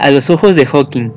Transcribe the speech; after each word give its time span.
A 0.00 0.10
los 0.10 0.30
ojos 0.30 0.56
de 0.56 0.64
Hawking, 0.64 1.10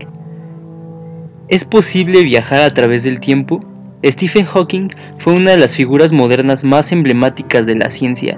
¿es 1.47 1.63
posible 1.63 2.21
viajar 2.21 2.59
a 2.59 2.73
través 2.73 3.03
del 3.03 3.21
tiempo? 3.21 3.63
Stephen 4.05 4.43
Hawking 4.43 4.89
fue 5.19 5.31
una 5.31 5.51
de 5.51 5.57
las 5.57 5.73
figuras 5.73 6.11
modernas 6.11 6.65
más 6.65 6.91
emblemáticas 6.91 7.65
de 7.65 7.75
la 7.75 7.89
ciencia. 7.89 8.37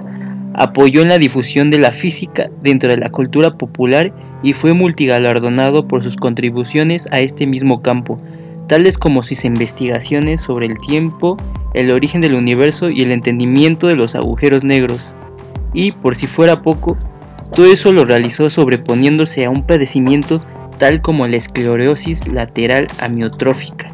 Apoyó 0.54 1.02
en 1.02 1.08
la 1.08 1.18
difusión 1.18 1.72
de 1.72 1.80
la 1.80 1.90
física 1.90 2.48
dentro 2.62 2.90
de 2.90 2.96
la 2.96 3.10
cultura 3.10 3.58
popular 3.58 4.14
y 4.44 4.52
fue 4.52 4.72
multigalardonado 4.72 5.88
por 5.88 6.04
sus 6.04 6.14
contribuciones 6.14 7.08
a 7.10 7.18
este 7.18 7.48
mismo 7.48 7.82
campo, 7.82 8.22
tales 8.68 8.98
como 8.98 9.24
sus 9.24 9.44
investigaciones 9.44 10.42
sobre 10.42 10.66
el 10.66 10.78
tiempo, 10.78 11.36
el 11.74 11.90
origen 11.90 12.20
del 12.20 12.34
universo 12.34 12.88
y 12.88 13.02
el 13.02 13.10
entendimiento 13.10 13.88
de 13.88 13.96
los 13.96 14.14
agujeros 14.14 14.62
negros. 14.62 15.10
Y, 15.74 15.90
por 15.90 16.14
si 16.14 16.28
fuera 16.28 16.62
poco, 16.62 16.96
todo 17.54 17.66
eso 17.66 17.92
lo 17.92 18.04
realizó 18.04 18.50
sobreponiéndose 18.50 19.44
a 19.44 19.50
un 19.50 19.64
padecimiento 19.64 20.40
tal 20.78 21.00
como 21.00 21.26
la 21.26 21.36
esclerosis 21.36 22.26
lateral 22.28 22.88
amiotrófica 23.00 23.92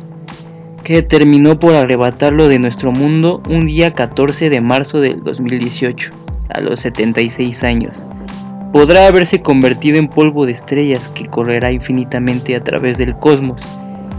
que 0.83 1.03
terminó 1.03 1.59
por 1.59 1.75
arrebatarlo 1.75 2.49
de 2.49 2.59
nuestro 2.59 2.93
mundo 2.93 3.41
un 3.49 3.67
día 3.67 3.95
14 3.95 4.51
de 4.51 4.61
marzo 4.61 5.01
del 5.01 5.23
2018, 5.23 6.13
a 6.51 6.61
los 6.61 6.81
76 6.81 7.63
años. 7.63 8.05
Podrá 8.73 9.07
haberse 9.07 9.43
convertido 9.43 9.99
en 9.99 10.09
polvo 10.09 10.47
de 10.47 10.53
estrellas 10.53 11.09
que 11.09 11.27
correrá 11.27 11.71
infinitamente 11.71 12.57
a 12.57 12.65
través 12.65 12.99
del 12.99 13.17
cosmos, 13.17 13.63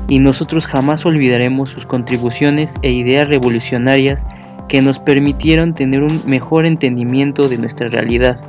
y 0.08 0.20
nosotros 0.20 0.68
jamás 0.68 1.06
olvidaremos 1.06 1.70
sus 1.70 1.86
contribuciones 1.86 2.76
e 2.82 2.92
ideas 2.92 3.28
revolucionarias 3.28 4.28
que 4.70 4.82
nos 4.82 5.00
permitieron 5.00 5.76
tener 5.76 6.04
un 6.04 6.22
mejor 6.26 6.66
entendimiento 6.66 7.50
de 7.50 7.58
nuestra 7.58 7.90
realidad. 7.90 8.42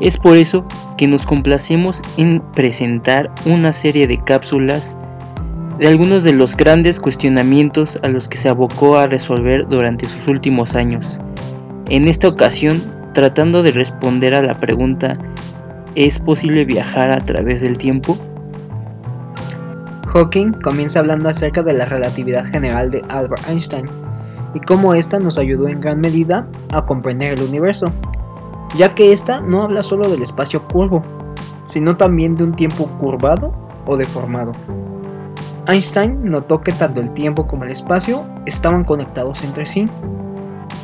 Es 0.00 0.16
por 0.16 0.36
eso 0.36 0.64
que 0.96 1.06
nos 1.06 1.24
complacemos 1.24 2.02
en 2.16 2.42
presentar 2.54 3.30
una 3.46 3.72
serie 3.72 4.06
de 4.06 4.22
cápsulas 4.22 4.96
de 5.78 5.88
algunos 5.88 6.24
de 6.24 6.32
los 6.32 6.56
grandes 6.56 7.00
cuestionamientos 7.00 7.98
a 8.02 8.08
los 8.08 8.28
que 8.28 8.36
se 8.36 8.48
abocó 8.48 8.96
a 8.96 9.06
resolver 9.06 9.66
durante 9.68 10.06
sus 10.06 10.26
últimos 10.26 10.74
años. 10.74 11.18
En 11.88 12.06
esta 12.06 12.28
ocasión, 12.28 12.80
tratando 13.12 13.62
de 13.62 13.72
responder 13.72 14.34
a 14.34 14.42
la 14.42 14.58
pregunta 14.58 15.16
¿es 15.94 16.18
posible 16.18 16.64
viajar 16.64 17.10
a 17.10 17.24
través 17.24 17.60
del 17.60 17.78
tiempo? 17.78 18.16
Hawking 20.08 20.52
comienza 20.62 21.00
hablando 21.00 21.28
acerca 21.28 21.62
de 21.62 21.72
la 21.72 21.84
relatividad 21.84 22.44
general 22.44 22.90
de 22.90 23.02
Albert 23.08 23.48
Einstein 23.48 23.86
y 24.54 24.60
cómo 24.60 24.94
ésta 24.94 25.18
nos 25.18 25.38
ayudó 25.38 25.68
en 25.68 25.80
gran 25.80 26.00
medida 26.00 26.46
a 26.72 26.84
comprender 26.84 27.32
el 27.32 27.42
universo, 27.42 27.86
ya 28.76 28.94
que 28.94 29.12
ésta 29.12 29.40
no 29.40 29.62
habla 29.62 29.82
solo 29.82 30.08
del 30.08 30.22
espacio 30.22 30.66
curvo, 30.68 31.02
sino 31.66 31.96
también 31.96 32.36
de 32.36 32.44
un 32.44 32.54
tiempo 32.54 32.86
curvado 32.98 33.52
o 33.86 33.96
deformado. 33.96 34.52
Einstein 35.66 36.22
notó 36.24 36.60
que 36.60 36.72
tanto 36.72 37.00
el 37.00 37.12
tiempo 37.14 37.46
como 37.46 37.64
el 37.64 37.70
espacio 37.70 38.24
estaban 38.44 38.84
conectados 38.84 39.42
entre 39.44 39.64
sí. 39.64 39.88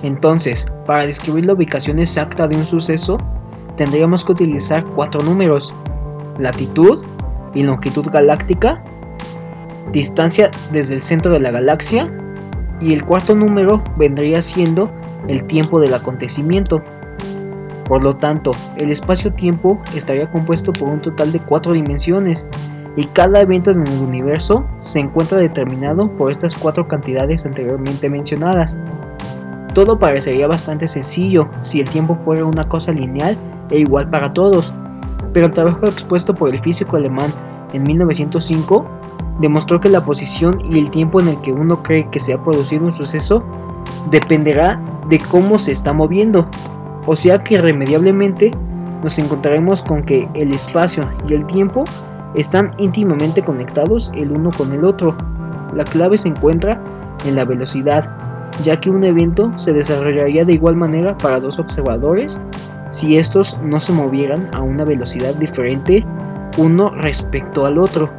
Entonces, 0.03 0.67
para 0.87 1.07
describir 1.07 1.47
la 1.47 1.53
ubicación 1.53 1.99
exacta 1.99 2.49
de 2.49 2.57
un 2.57 2.65
suceso, 2.65 3.19
tendríamos 3.77 4.25
que 4.25 4.33
utilizar 4.33 4.85
cuatro 4.95 5.23
números, 5.23 5.75
latitud 6.39 7.05
y 7.55 7.63
longitud 7.63 8.07
galáctica, 8.11 8.83
distancia 9.93 10.51
desde 10.73 10.95
el 10.95 11.03
centro 11.03 11.33
de 11.33 11.41
la 11.41 11.51
galaxia, 11.51 12.11
y 12.81 12.95
el 12.95 13.05
cuarto 13.05 13.35
número 13.35 13.83
vendría 13.99 14.41
siendo 14.41 14.91
el 15.29 15.45
tiempo 15.45 15.81
del 15.81 15.93
acontecimiento. 15.93 16.83
Por 17.91 18.05
lo 18.05 18.15
tanto, 18.15 18.53
el 18.77 18.93
espacio-tiempo 18.93 19.77
estaría 19.97 20.31
compuesto 20.31 20.73
por 20.73 20.91
un 20.91 21.01
total 21.01 21.33
de 21.33 21.41
cuatro 21.41 21.73
dimensiones, 21.73 22.47
y 22.97 23.05
cada 23.07 23.41
evento 23.41 23.73
en 23.73 23.85
el 23.85 23.99
universo 23.99 24.65
se 24.81 25.01
encuentra 25.01 25.39
determinado 25.39 26.09
por 26.17 26.31
estas 26.31 26.55
cuatro 26.55 26.87
cantidades 26.87 27.45
anteriormente 27.47 28.09
mencionadas. 28.09 28.79
Todo 29.75 29.99
parecería 29.99 30.47
bastante 30.47 30.87
sencillo 30.87 31.51
si 31.63 31.81
el 31.81 31.91
tiempo 31.91 32.15
fuera 32.15 32.45
una 32.45 32.69
cosa 32.69 32.93
lineal 32.93 33.37
e 33.71 33.81
igual 33.81 34.09
para 34.09 34.33
todos, 34.33 34.73
pero 35.33 35.47
el 35.47 35.53
trabajo 35.53 35.87
expuesto 35.87 36.33
por 36.33 36.55
el 36.55 36.61
físico 36.61 36.97
alemán 36.97 37.33
en 37.73 37.83
1905 37.83 38.87
demostró 39.41 39.81
que 39.81 39.89
la 39.89 40.05
posición 40.05 40.61
y 40.71 40.79
el 40.79 40.93
tiempo 40.93 41.21
en 41.21 41.27
el 41.27 41.41
que 41.41 41.53
uno 41.53 41.83
cree 41.83 42.09
que 42.09 42.21
se 42.21 42.35
ha 42.35 42.45
producido 42.45 42.85
un 42.85 42.93
suceso 42.93 43.43
dependerá 44.13 44.81
de 45.09 45.19
cómo 45.19 45.59
se 45.59 45.73
está 45.73 45.93
moviendo, 45.93 46.49
o 47.07 47.17
sea 47.17 47.39
que 47.43 47.55
irremediablemente 47.55 48.51
nos 49.03 49.19
encontraremos 49.19 49.83
con 49.83 50.03
que 50.03 50.29
el 50.35 50.53
espacio 50.53 51.09
y 51.29 51.35
el 51.35 51.47
tiempo 51.47 51.85
están 52.35 52.71
íntimamente 52.79 53.43
conectados 53.43 54.13
el 54.15 54.31
uno 54.31 54.51
con 54.51 54.73
el 54.73 54.85
otro. 54.85 55.17
La 55.73 55.85
clave 55.85 56.19
se 56.19 56.29
encuentra 56.29 56.81
en 57.25 57.37
la 57.37 57.45
velocidad, 57.45 58.11
ya 58.63 58.79
que 58.79 58.91
un 58.91 59.05
evento 59.05 59.53
se 59.57 59.73
desarrollaría 59.73 60.45
de 60.45 60.55
igual 60.55 60.77
manera 60.77 61.17
para 61.17 61.41
dos 61.41 61.59
observadores 61.59 62.41
si 62.91 63.17
estos 63.17 63.57
no 63.63 63.79
se 63.79 63.93
movieran 63.93 64.49
a 64.53 64.63
una 64.63 64.85
velocidad 64.85 65.35
diferente 65.37 66.05
uno 66.59 66.91
respecto 66.91 67.65
al 67.65 67.79
otro. 67.79 68.11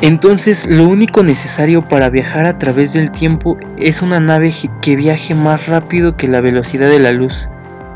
Entonces 0.00 0.66
lo 0.66 0.88
único 0.88 1.22
necesario 1.22 1.82
para 1.86 2.08
viajar 2.08 2.46
a 2.46 2.56
través 2.56 2.92
del 2.92 3.10
tiempo 3.10 3.58
es 3.76 4.00
una 4.00 4.20
nave 4.20 4.52
que 4.80 4.96
viaje 4.96 5.34
más 5.34 5.66
rápido 5.66 6.16
que 6.16 6.28
la 6.28 6.40
velocidad 6.40 6.88
de 6.88 7.00
la 7.00 7.12
luz. 7.12 7.48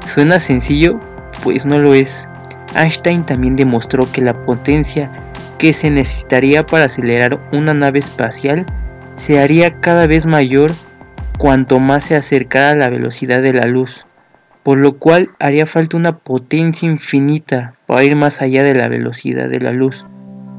¿Suena 0.05 0.39
sencillo? 0.39 1.01
Pues 1.43 1.65
no 1.65 1.79
lo 1.79 1.95
es. 1.95 2.29
Einstein 2.77 3.25
también 3.25 3.57
demostró 3.57 4.11
que 4.11 4.21
la 4.21 4.45
potencia 4.45 5.11
que 5.59 5.73
se 5.73 5.91
necesitaría 5.91 6.67
para 6.67 6.85
acelerar 6.85 7.41
una 7.53 7.75
nave 7.75 8.01
espacial 8.01 8.67
se 9.17 9.41
haría 9.41 9.81
cada 9.81 10.07
vez 10.07 10.27
mayor 10.27 10.73
cuanto 11.39 11.81
más 11.81 12.05
se 12.05 12.17
acercara 12.17 12.71
a 12.71 12.75
la 12.75 12.89
velocidad 12.89 13.43
de 13.43 13.53
la 13.53 13.67
luz, 13.67 14.07
por 14.63 14.79
lo 14.79 14.99
cual 14.99 15.31
haría 15.39 15.67
falta 15.67 15.97
una 15.97 16.19
potencia 16.19 16.89
infinita 16.89 17.75
para 17.87 18.05
ir 18.05 18.17
más 18.17 18.43
allá 18.43 18.63
de 18.63 18.75
la 18.75 18.89
velocidad 18.89 19.49
de 19.49 19.61
la 19.61 19.73
luz. 19.73 20.05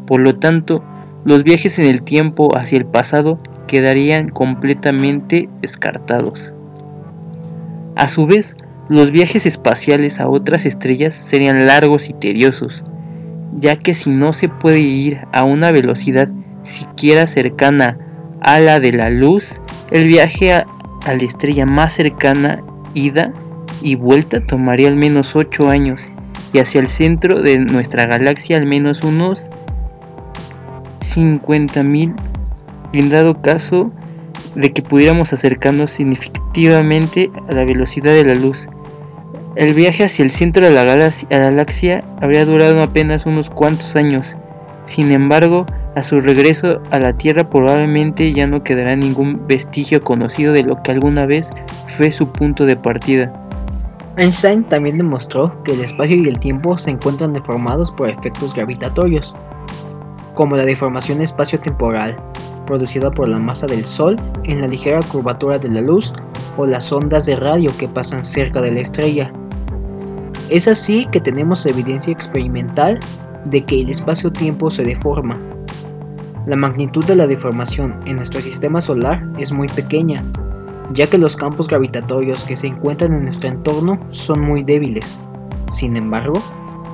Por 0.05 0.19
lo 0.19 0.35
tanto, 0.35 0.83
los 1.25 1.43
viajes 1.43 1.79
en 1.79 1.85
el 1.85 2.03
tiempo 2.03 2.55
hacia 2.57 2.77
el 2.77 2.85
pasado 2.85 3.39
quedarían 3.67 4.29
completamente 4.29 5.49
descartados. 5.61 6.53
A 7.95 8.07
su 8.07 8.25
vez, 8.25 8.57
los 8.89 9.11
viajes 9.11 9.45
espaciales 9.45 10.19
a 10.19 10.27
otras 10.27 10.65
estrellas 10.65 11.13
serían 11.13 11.67
largos 11.67 12.09
y 12.09 12.13
tediosos, 12.13 12.83
ya 13.55 13.75
que 13.75 13.93
si 13.93 14.11
no 14.11 14.33
se 14.33 14.49
puede 14.49 14.79
ir 14.79 15.21
a 15.31 15.43
una 15.43 15.71
velocidad 15.71 16.29
siquiera 16.63 17.27
cercana 17.27 17.97
a 18.41 18.59
la 18.59 18.79
de 18.79 18.91
la 18.91 19.09
luz, 19.09 19.61
el 19.91 20.07
viaje 20.07 20.53
a, 20.53 20.65
la 21.05 21.13
estrella 21.13 21.65
más 21.65 21.93
cercana, 21.93 22.61
ida 22.93 23.33
y 23.81 23.95
vuelta, 23.95 24.45
tomaría 24.45 24.87
al 24.87 24.95
menos 24.95 25.35
8 25.35 25.69
años 25.69 26.09
y 26.51 26.59
hacia 26.59 26.81
el 26.81 26.87
centro 26.87 27.41
de 27.41 27.59
nuestra 27.59 28.05
galaxia 28.05 28.57
al 28.57 28.65
menos 28.65 29.03
unos 29.03 29.49
50.000 30.99 32.15
en 32.93 33.09
dado 33.09 33.41
caso 33.41 33.91
de 34.55 34.71
que 34.71 34.81
pudiéramos 34.81 35.33
acercarnos 35.33 35.91
significativamente 35.91 37.31
a 37.49 37.53
la 37.53 37.65
velocidad 37.65 38.13
de 38.13 38.25
la 38.25 38.35
luz. 38.35 38.69
El 39.55 39.75
viaje 39.75 40.03
hacia 40.03 40.25
el 40.25 40.31
centro 40.31 40.65
de 40.65 40.71
la 40.71 40.83
galaxia 40.83 42.03
habría 42.19 42.43
durado 42.43 42.81
apenas 42.81 43.27
unos 43.27 43.51
cuantos 43.51 43.95
años. 43.95 44.35
Sin 44.87 45.11
embargo, 45.11 45.67
a 45.95 46.01
su 46.01 46.19
regreso 46.19 46.81
a 46.89 46.97
la 46.97 47.13
Tierra 47.13 47.47
probablemente 47.47 48.33
ya 48.33 48.47
no 48.47 48.63
quedará 48.63 48.95
ningún 48.95 49.45
vestigio 49.45 50.03
conocido 50.03 50.53
de 50.53 50.63
lo 50.63 50.81
que 50.81 50.91
alguna 50.91 51.27
vez 51.27 51.51
fue 51.87 52.11
su 52.11 52.29
punto 52.29 52.65
de 52.65 52.75
partida. 52.75 53.31
Einstein 54.17 54.63
también 54.63 54.97
demostró 54.97 55.61
que 55.63 55.73
el 55.73 55.81
espacio 55.81 56.15
y 56.17 56.27
el 56.27 56.39
tiempo 56.39 56.75
se 56.77 56.89
encuentran 56.89 57.33
deformados 57.33 57.91
por 57.91 58.09
efectos 58.09 58.55
gravitatorios, 58.55 59.35
como 60.33 60.55
la 60.55 60.65
deformación 60.65 61.21
espacio-temporal, 61.21 62.17
producida 62.65 63.11
por 63.11 63.27
la 63.27 63.39
masa 63.39 63.67
del 63.67 63.85
Sol 63.85 64.15
en 64.43 64.61
la 64.61 64.67
ligera 64.67 65.01
curvatura 65.01 65.59
de 65.59 65.69
la 65.69 65.81
luz 65.81 66.13
o 66.57 66.65
las 66.65 66.91
ondas 66.91 67.25
de 67.25 67.35
radio 67.35 67.71
que 67.77 67.87
pasan 67.87 68.23
cerca 68.23 68.61
de 68.61 68.71
la 68.71 68.79
estrella. 68.79 69.31
Es 70.49 70.67
así 70.67 71.05
que 71.11 71.19
tenemos 71.19 71.65
evidencia 71.65 72.11
experimental 72.11 72.99
de 73.45 73.63
que 73.63 73.81
el 73.81 73.89
espacio-tiempo 73.89 74.69
se 74.69 74.83
deforma. 74.83 75.39
La 76.45 76.55
magnitud 76.55 77.05
de 77.05 77.15
la 77.15 77.27
deformación 77.27 77.99
en 78.05 78.17
nuestro 78.17 78.41
sistema 78.41 78.81
solar 78.81 79.23
es 79.37 79.53
muy 79.53 79.67
pequeña, 79.67 80.23
ya 80.93 81.07
que 81.07 81.17
los 81.17 81.35
campos 81.35 81.67
gravitatorios 81.67 82.43
que 82.43 82.55
se 82.55 82.67
encuentran 82.67 83.13
en 83.13 83.25
nuestro 83.25 83.49
entorno 83.49 83.99
son 84.09 84.41
muy 84.41 84.63
débiles. 84.63 85.19
Sin 85.71 85.95
embargo, 85.95 86.33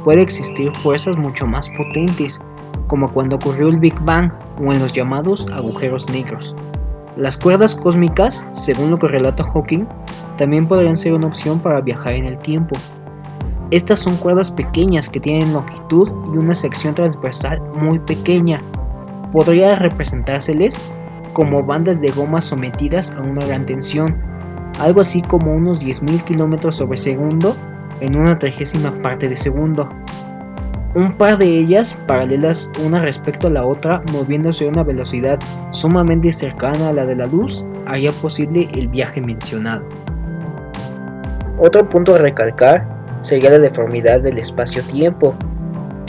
puede 0.03 0.21
existir 0.21 0.71
fuerzas 0.73 1.17
mucho 1.17 1.47
más 1.47 1.69
potentes, 1.71 2.39
como 2.87 3.11
cuando 3.11 3.35
ocurrió 3.37 3.69
el 3.69 3.79
Big 3.79 3.99
Bang 4.01 4.31
o 4.59 4.73
en 4.73 4.79
los 4.79 4.93
llamados 4.93 5.45
agujeros 5.53 6.09
negros. 6.09 6.55
Las 7.15 7.37
cuerdas 7.37 7.75
cósmicas, 7.75 8.45
según 8.53 8.91
lo 8.91 8.97
que 8.97 9.07
relata 9.07 9.43
Hawking, 9.43 9.85
también 10.37 10.67
podrían 10.67 10.95
ser 10.95 11.13
una 11.13 11.27
opción 11.27 11.59
para 11.59 11.81
viajar 11.81 12.13
en 12.13 12.25
el 12.25 12.39
tiempo. 12.39 12.77
Estas 13.71 13.99
son 13.99 14.15
cuerdas 14.17 14.51
pequeñas 14.51 15.09
que 15.09 15.19
tienen 15.19 15.53
longitud 15.53 16.09
y 16.33 16.37
una 16.37 16.55
sección 16.55 16.95
transversal 16.95 17.61
muy 17.73 17.99
pequeña. 17.99 18.61
Podría 19.31 19.75
representárseles 19.75 20.79
como 21.33 21.63
bandas 21.63 22.01
de 22.01 22.09
goma 22.11 22.41
sometidas 22.41 23.11
a 23.11 23.21
una 23.21 23.45
gran 23.45 23.65
tensión, 23.65 24.17
algo 24.79 25.01
así 25.01 25.21
como 25.21 25.53
unos 25.53 25.81
10.000 25.83 26.23
km 26.23 26.71
sobre 26.71 26.97
segundo 26.97 27.55
en 28.01 28.15
una 28.17 28.37
trigésima 28.37 28.91
parte 29.01 29.29
de 29.29 29.35
segundo. 29.35 29.89
Un 30.95 31.15
par 31.17 31.37
de 31.37 31.45
ellas 31.45 31.99
paralelas 32.07 32.71
una 32.83 33.03
respecto 33.03 33.47
a 33.47 33.51
la 33.51 33.63
otra 33.63 34.01
moviéndose 34.11 34.65
a 34.65 34.69
una 34.69 34.83
velocidad 34.83 35.37
sumamente 35.69 36.33
cercana 36.33 36.89
a 36.89 36.93
la 36.93 37.05
de 37.05 37.15
la 37.15 37.27
luz 37.27 37.63
haría 37.85 38.11
posible 38.11 38.67
el 38.73 38.87
viaje 38.87 39.21
mencionado. 39.21 39.87
Otro 41.59 41.87
punto 41.87 42.15
a 42.15 42.17
recalcar 42.17 42.87
sería 43.21 43.51
la 43.51 43.59
deformidad 43.59 44.21
del 44.21 44.39
espacio-tiempo, 44.39 45.35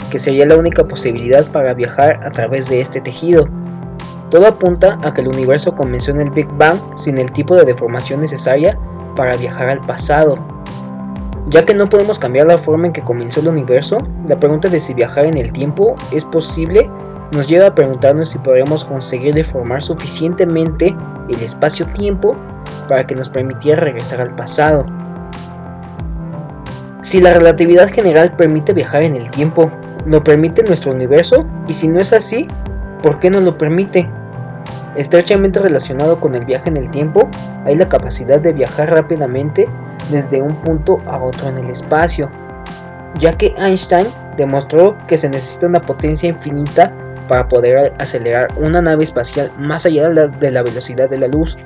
que 0.09 0.17
sería 0.17 0.47
la 0.47 0.57
única 0.57 0.83
posibilidad 0.83 1.45
para 1.51 1.75
viajar 1.75 2.19
a 2.25 2.31
través 2.31 2.67
de 2.67 2.81
este 2.81 3.01
tejido. 3.01 3.47
Todo 4.31 4.47
apunta 4.47 4.97
a 5.03 5.13
que 5.13 5.21
el 5.21 5.27
universo 5.27 5.75
comenzó 5.75 6.09
en 6.09 6.21
el 6.21 6.31
Big 6.31 6.47
Bang 6.53 6.79
sin 6.95 7.19
el 7.19 7.31
tipo 7.33 7.55
de 7.55 7.65
deformación 7.65 8.21
necesaria 8.21 8.75
para 9.15 9.37
viajar 9.37 9.69
al 9.69 9.81
pasado. 9.85 10.39
Ya 11.49 11.65
que 11.65 11.73
no 11.73 11.89
podemos 11.89 12.19
cambiar 12.19 12.47
la 12.47 12.57
forma 12.57 12.87
en 12.87 12.93
que 12.93 13.01
comenzó 13.01 13.41
el 13.41 13.47
universo, 13.47 13.97
la 14.29 14.39
pregunta 14.39 14.69
de 14.69 14.79
si 14.79 14.93
viajar 14.93 15.25
en 15.25 15.37
el 15.37 15.51
tiempo 15.51 15.95
es 16.11 16.23
posible 16.25 16.89
nos 17.31 17.47
lleva 17.47 17.67
a 17.67 17.75
preguntarnos 17.75 18.29
si 18.29 18.37
podremos 18.39 18.83
conseguir 18.83 19.33
deformar 19.33 19.81
suficientemente 19.81 20.93
el 21.29 21.41
espacio-tiempo 21.41 22.35
para 22.89 23.07
que 23.07 23.15
nos 23.15 23.29
permitiera 23.29 23.79
regresar 23.79 24.19
al 24.19 24.35
pasado. 24.35 24.85
Si 27.01 27.21
la 27.21 27.33
relatividad 27.33 27.89
general 27.89 28.35
permite 28.35 28.73
viajar 28.73 29.03
en 29.03 29.15
el 29.15 29.31
tiempo, 29.31 29.71
¿lo 30.05 30.23
permite 30.23 30.61
nuestro 30.63 30.91
universo? 30.91 31.45
Y 31.67 31.73
si 31.73 31.87
no 31.87 31.99
es 31.99 32.11
así, 32.11 32.47
¿por 33.01 33.19
qué 33.19 33.29
no 33.29 33.39
lo 33.39 33.57
permite? 33.57 34.09
Estrechamente 34.95 35.59
relacionado 35.59 36.19
con 36.19 36.35
el 36.35 36.43
viaje 36.43 36.69
en 36.69 36.77
el 36.77 36.91
tiempo, 36.91 37.29
hay 37.65 37.75
la 37.77 37.87
capacidad 37.87 38.39
de 38.41 38.51
viajar 38.51 38.89
rápidamente 38.89 39.67
desde 40.09 40.41
un 40.41 40.55
punto 40.61 41.01
a 41.05 41.17
otro 41.17 41.47
en 41.47 41.59
el 41.59 41.69
espacio, 41.69 42.29
ya 43.19 43.31
que 43.33 43.53
Einstein 43.57 44.07
demostró 44.35 44.97
que 45.07 45.17
se 45.17 45.29
necesita 45.29 45.67
una 45.67 45.81
potencia 45.81 46.29
infinita 46.29 46.93
para 47.29 47.47
poder 47.47 47.93
acelerar 47.99 48.49
una 48.57 48.81
nave 48.81 49.03
espacial 49.03 49.49
más 49.57 49.85
allá 49.85 50.09
de 50.09 50.51
la 50.51 50.63
velocidad 50.63 51.09
de 51.09 51.17
la 51.17 51.27
luz. 51.27 51.57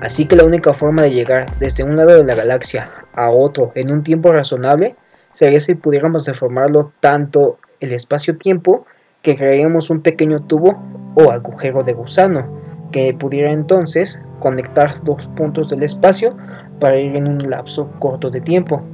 Así 0.00 0.24
que 0.24 0.36
la 0.36 0.44
única 0.44 0.72
forma 0.72 1.02
de 1.02 1.10
llegar 1.10 1.46
desde 1.58 1.84
un 1.84 1.96
lado 1.96 2.16
de 2.16 2.24
la 2.24 2.34
galaxia 2.34 2.90
a 3.14 3.30
otro 3.30 3.72
en 3.74 3.92
un 3.92 4.02
tiempo 4.02 4.32
razonable 4.32 4.96
sería 5.34 5.60
si 5.60 5.74
pudiéramos 5.74 6.24
deformarlo 6.24 6.92
tanto 7.00 7.58
el 7.80 7.92
espacio-tiempo 7.92 8.86
que 9.26 9.34
crearíamos 9.34 9.90
un 9.90 10.02
pequeño 10.02 10.38
tubo 10.44 10.76
o 11.16 11.32
agujero 11.32 11.82
de 11.82 11.94
gusano 11.94 12.46
que 12.92 13.12
pudiera 13.12 13.50
entonces 13.50 14.20
conectar 14.38 14.88
dos 15.02 15.26
puntos 15.26 15.68
del 15.68 15.82
espacio 15.82 16.36
para 16.78 17.00
ir 17.00 17.16
en 17.16 17.26
un 17.26 17.38
lapso 17.50 17.90
corto 17.98 18.30
de 18.30 18.40
tiempo. 18.40 18.84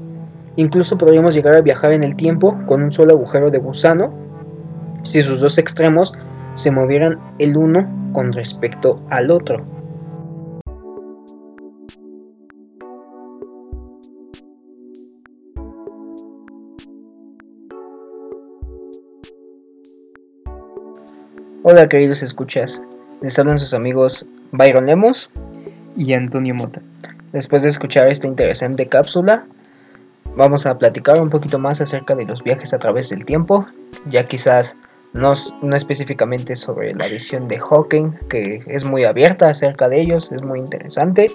Incluso 0.57 0.97
podríamos 0.97 1.35
llegar 1.35 1.55
a 1.55 1.61
viajar 1.61 1.93
en 1.93 2.03
el 2.03 2.17
tiempo 2.17 2.57
con 2.65 2.83
un 2.83 2.91
solo 2.93 3.13
agujero 3.13 3.51
de 3.51 3.59
gusano 3.59 4.15
si 5.03 5.23
sus 5.23 5.39
dos 5.39 5.59
extremos 5.59 6.15
se 6.55 6.71
movieran 6.71 7.19
el 7.39 7.55
uno 7.55 7.87
con 8.15 8.33
respecto 8.33 9.03
al 9.11 9.31
otro. 9.31 9.82
Hola 21.65 21.89
queridos 21.89 22.25
escuchas, 22.25 22.83
les 23.21 23.39
hablan 23.39 23.57
sus 23.57 23.73
amigos 23.73 24.27
Byron 24.51 24.87
Lemos 24.87 25.31
y 25.97 26.13
Antonio 26.13 26.57
Mota. 26.57 26.83
Después 27.33 27.63
de 27.63 27.69
escuchar 27.69 28.09
esta 28.09 28.27
interesante 28.27 28.89
cápsula, 28.89 29.47
vamos 30.35 30.67
a 30.67 30.77
platicar 30.77 31.21
un 31.23 31.31
poquito 31.31 31.61
más 31.61 31.81
acerca 31.81 32.17
de 32.17 32.27
los 32.27 32.43
viajes 32.43 32.75
a 32.75 32.81
través 32.81 33.11
del 33.11 33.25
tiempo, 33.25 33.65
ya 34.07 34.27
quizás 34.27 34.77
no, 35.13 35.35
no 35.63 35.77
específicamente 35.77 36.57
sobre 36.57 36.95
la 36.97 37.07
visión 37.07 37.47
de 37.47 37.61
Hawking, 37.61 38.11
que 38.29 38.65
es 38.67 38.85
muy 38.85 39.05
abierta 39.05 39.49
acerca 39.49 39.89
de 39.89 40.01
ellos, 40.01 40.33
es 40.33 40.43
muy 40.43 40.59
interesante. 40.59 41.31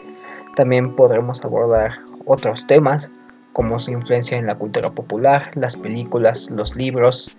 También 0.57 0.93
podremos 0.97 1.45
abordar 1.45 1.99
otros 2.25 2.67
temas 2.67 3.13
como 3.53 3.79
su 3.79 3.91
influencia 3.91 4.37
en 4.37 4.45
la 4.45 4.55
cultura 4.55 4.89
popular, 4.89 5.51
las 5.55 5.77
películas, 5.77 6.49
los 6.51 6.75
libros, 6.75 7.37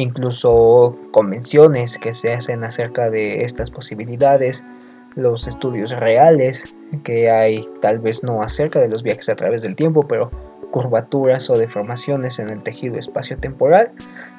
incluso 0.00 0.96
convenciones 1.12 1.98
que 1.98 2.12
se 2.12 2.32
hacen 2.32 2.64
acerca 2.64 3.10
de 3.10 3.44
estas 3.44 3.70
posibilidades, 3.70 4.64
los 5.14 5.46
estudios 5.46 5.90
reales 5.90 6.74
que 7.04 7.30
hay 7.30 7.66
tal 7.80 7.98
vez 7.98 8.22
no 8.22 8.42
acerca 8.42 8.78
de 8.78 8.88
los 8.88 9.02
viajes 9.02 9.28
a 9.28 9.36
través 9.36 9.62
del 9.62 9.76
tiempo, 9.76 10.06
pero 10.06 10.30
curvaturas 10.70 11.50
o 11.50 11.54
deformaciones 11.54 12.38
en 12.38 12.50
el 12.50 12.62
tejido 12.62 12.96
espacio-temporal 12.96 13.90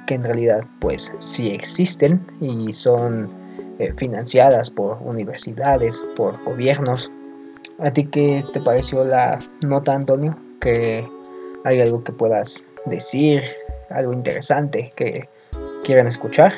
que 0.07 0.15
en 0.15 0.23
realidad 0.23 0.63
pues 0.79 1.13
sí 1.19 1.49
existen 1.49 2.25
y 2.39 2.71
son 2.71 3.29
eh, 3.79 3.93
financiadas 3.97 4.69
por 4.69 4.97
universidades, 5.01 6.03
por 6.15 6.41
gobiernos. 6.43 7.11
¿A 7.79 7.91
ti 7.91 8.05
qué 8.05 8.43
te 8.53 8.61
pareció 8.61 9.03
la 9.03 9.39
nota, 9.65 9.93
Antonio? 9.93 10.37
Que 10.59 11.05
hay 11.65 11.81
algo 11.81 12.03
que 12.03 12.11
puedas 12.11 12.67
decir, 12.85 13.41
algo 13.89 14.13
interesante 14.13 14.89
que 14.95 15.27
quieran 15.91 16.07
escuchar. 16.07 16.53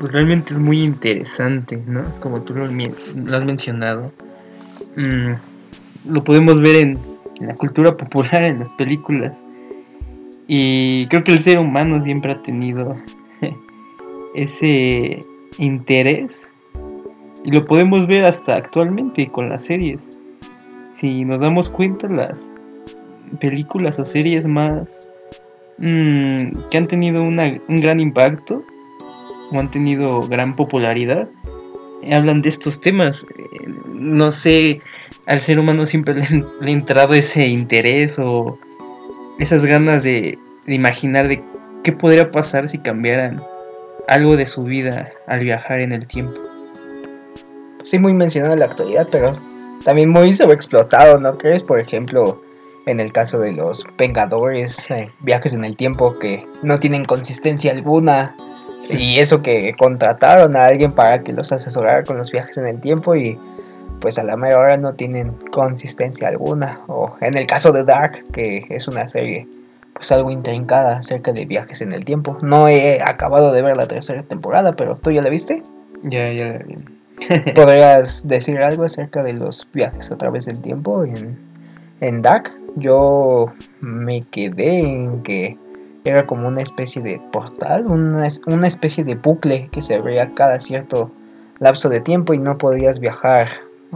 Pues 0.00 0.12
realmente 0.12 0.52
es 0.52 0.58
muy 0.58 0.82
interesante, 0.82 1.80
¿no? 1.86 2.02
Como 2.18 2.40
tú 2.42 2.52
lo, 2.52 2.64
has 2.64 3.44
mencionado. 3.44 4.10
Mm, 4.96 5.34
lo 6.10 6.24
podemos 6.24 6.60
ver 6.60 6.82
en, 6.82 6.98
la 7.40 7.54
cultura 7.54 7.96
popular, 7.96 8.42
en 8.42 8.58
las 8.58 8.72
películas. 8.72 9.36
Y 10.48 11.06
creo 11.06 11.22
que 11.22 11.30
el 11.30 11.38
ser 11.38 11.60
humano 11.60 12.02
siempre 12.02 12.32
ha 12.32 12.42
tenido 12.42 12.96
ese 14.34 15.20
interés. 15.58 16.50
Y 17.44 17.52
lo 17.52 17.66
podemos 17.66 18.08
ver 18.08 18.24
hasta 18.24 18.56
actualmente 18.56 19.28
con 19.28 19.48
las 19.48 19.62
series. 19.62 20.18
Si 20.96 21.24
nos 21.24 21.40
damos 21.40 21.70
cuenta, 21.70 22.08
las 22.08 22.48
películas 23.38 24.00
o 24.00 24.04
series 24.04 24.44
más 24.44 25.08
Mm, 25.78 26.52
que 26.70 26.78
han 26.78 26.86
tenido 26.86 27.22
un 27.22 27.36
gran 27.68 28.00
impacto 28.00 28.64
o 29.52 29.58
han 29.58 29.70
tenido 29.70 30.20
gran 30.20 30.56
popularidad 30.56 31.28
hablan 32.12 32.42
de 32.42 32.48
estos 32.48 32.80
temas. 32.80 33.24
Eh, 33.38 33.68
no 33.94 34.30
sé, 34.30 34.80
al 35.26 35.40
ser 35.40 35.58
humano 35.58 35.86
siempre 35.86 36.14
le, 36.60 36.70
ha 36.70 36.70
entrado 36.70 37.14
ese 37.14 37.46
interés 37.46 38.18
o 38.18 38.58
esas 39.38 39.64
ganas 39.64 40.02
de, 40.02 40.38
imaginar 40.66 41.28
de 41.28 41.42
qué 41.82 41.92
podría 41.92 42.30
pasar 42.30 42.68
si 42.68 42.78
cambiaran 42.78 43.40
algo 44.08 44.36
de 44.36 44.46
su 44.46 44.62
vida 44.62 45.12
al 45.26 45.40
viajar 45.40 45.80
en 45.80 45.92
el 45.92 46.06
tiempo. 46.06 46.34
Sí, 47.82 47.98
muy 47.98 48.12
mencionado 48.12 48.54
en 48.54 48.60
la 48.60 48.66
actualidad, 48.66 49.08
pero 49.10 49.38
también 49.84 50.08
muy 50.10 50.32
sobreexplotado, 50.32 51.18
¿no 51.20 51.36
crees? 51.36 51.62
Por 51.62 51.78
ejemplo, 51.78 52.42
en 52.86 53.00
el 53.00 53.12
caso 53.12 53.38
de 53.38 53.52
los 53.52 53.84
Vengadores, 53.96 54.90
eh, 54.90 55.10
viajes 55.20 55.54
en 55.54 55.64
el 55.64 55.76
tiempo 55.76 56.18
que 56.18 56.44
no 56.62 56.78
tienen 56.78 57.04
consistencia 57.04 57.72
alguna. 57.72 58.36
Y 58.90 59.18
eso 59.18 59.40
que 59.40 59.74
contrataron 59.78 60.56
a 60.56 60.66
alguien 60.66 60.92
para 60.92 61.22
que 61.22 61.32
los 61.32 61.52
asesorara 61.52 62.04
con 62.04 62.18
los 62.18 62.30
viajes 62.30 62.58
en 62.58 62.66
el 62.66 62.80
tiempo 62.80 63.14
y 63.14 63.38
pues 64.00 64.18
a 64.18 64.24
la 64.24 64.36
mera 64.36 64.58
hora 64.58 64.76
no 64.76 64.92
tienen 64.92 65.32
consistencia 65.50 66.28
alguna. 66.28 66.80
O 66.88 67.16
en 67.22 67.36
el 67.38 67.46
caso 67.46 67.72
de 67.72 67.84
Dark, 67.84 68.22
que 68.32 68.60
es 68.68 68.86
una 68.86 69.06
serie 69.06 69.48
pues 69.94 70.12
algo 70.12 70.30
intrincada 70.30 70.98
acerca 70.98 71.32
de 71.32 71.46
viajes 71.46 71.80
en 71.80 71.92
el 71.92 72.04
tiempo. 72.04 72.36
No 72.42 72.68
he 72.68 73.00
acabado 73.00 73.52
de 73.52 73.62
ver 73.62 73.76
la 73.76 73.86
tercera 73.86 74.22
temporada, 74.22 74.72
pero 74.72 74.96
¿tú 74.96 75.10
ya 75.10 75.22
la 75.22 75.30
viste? 75.30 75.62
Ya, 76.02 76.30
ya 76.30 76.48
la 76.48 76.58
vi. 76.58 76.76
¿Podrías 77.54 78.26
decir 78.26 78.58
algo 78.58 78.84
acerca 78.84 79.22
de 79.22 79.32
los 79.32 79.66
viajes 79.72 80.10
a 80.10 80.18
través 80.18 80.44
del 80.46 80.60
tiempo 80.60 81.04
en, 81.04 81.38
en 82.00 82.20
Dark? 82.20 82.50
Yo 82.76 83.52
me 83.80 84.20
quedé 84.20 84.80
en 84.80 85.22
que 85.22 85.58
era 86.04 86.26
como 86.26 86.48
una 86.48 86.60
especie 86.62 87.02
de 87.02 87.20
portal, 87.32 87.86
una, 87.86 88.28
una 88.46 88.66
especie 88.66 89.04
de 89.04 89.14
bucle 89.14 89.68
que 89.70 89.82
se 89.82 89.94
abría 89.94 90.32
cada 90.32 90.58
cierto 90.58 91.10
lapso 91.60 91.88
de 91.88 92.00
tiempo 92.00 92.34
y 92.34 92.38
no 92.38 92.58
podías 92.58 93.00
viajar 93.00 93.48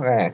eh, 0.07 0.33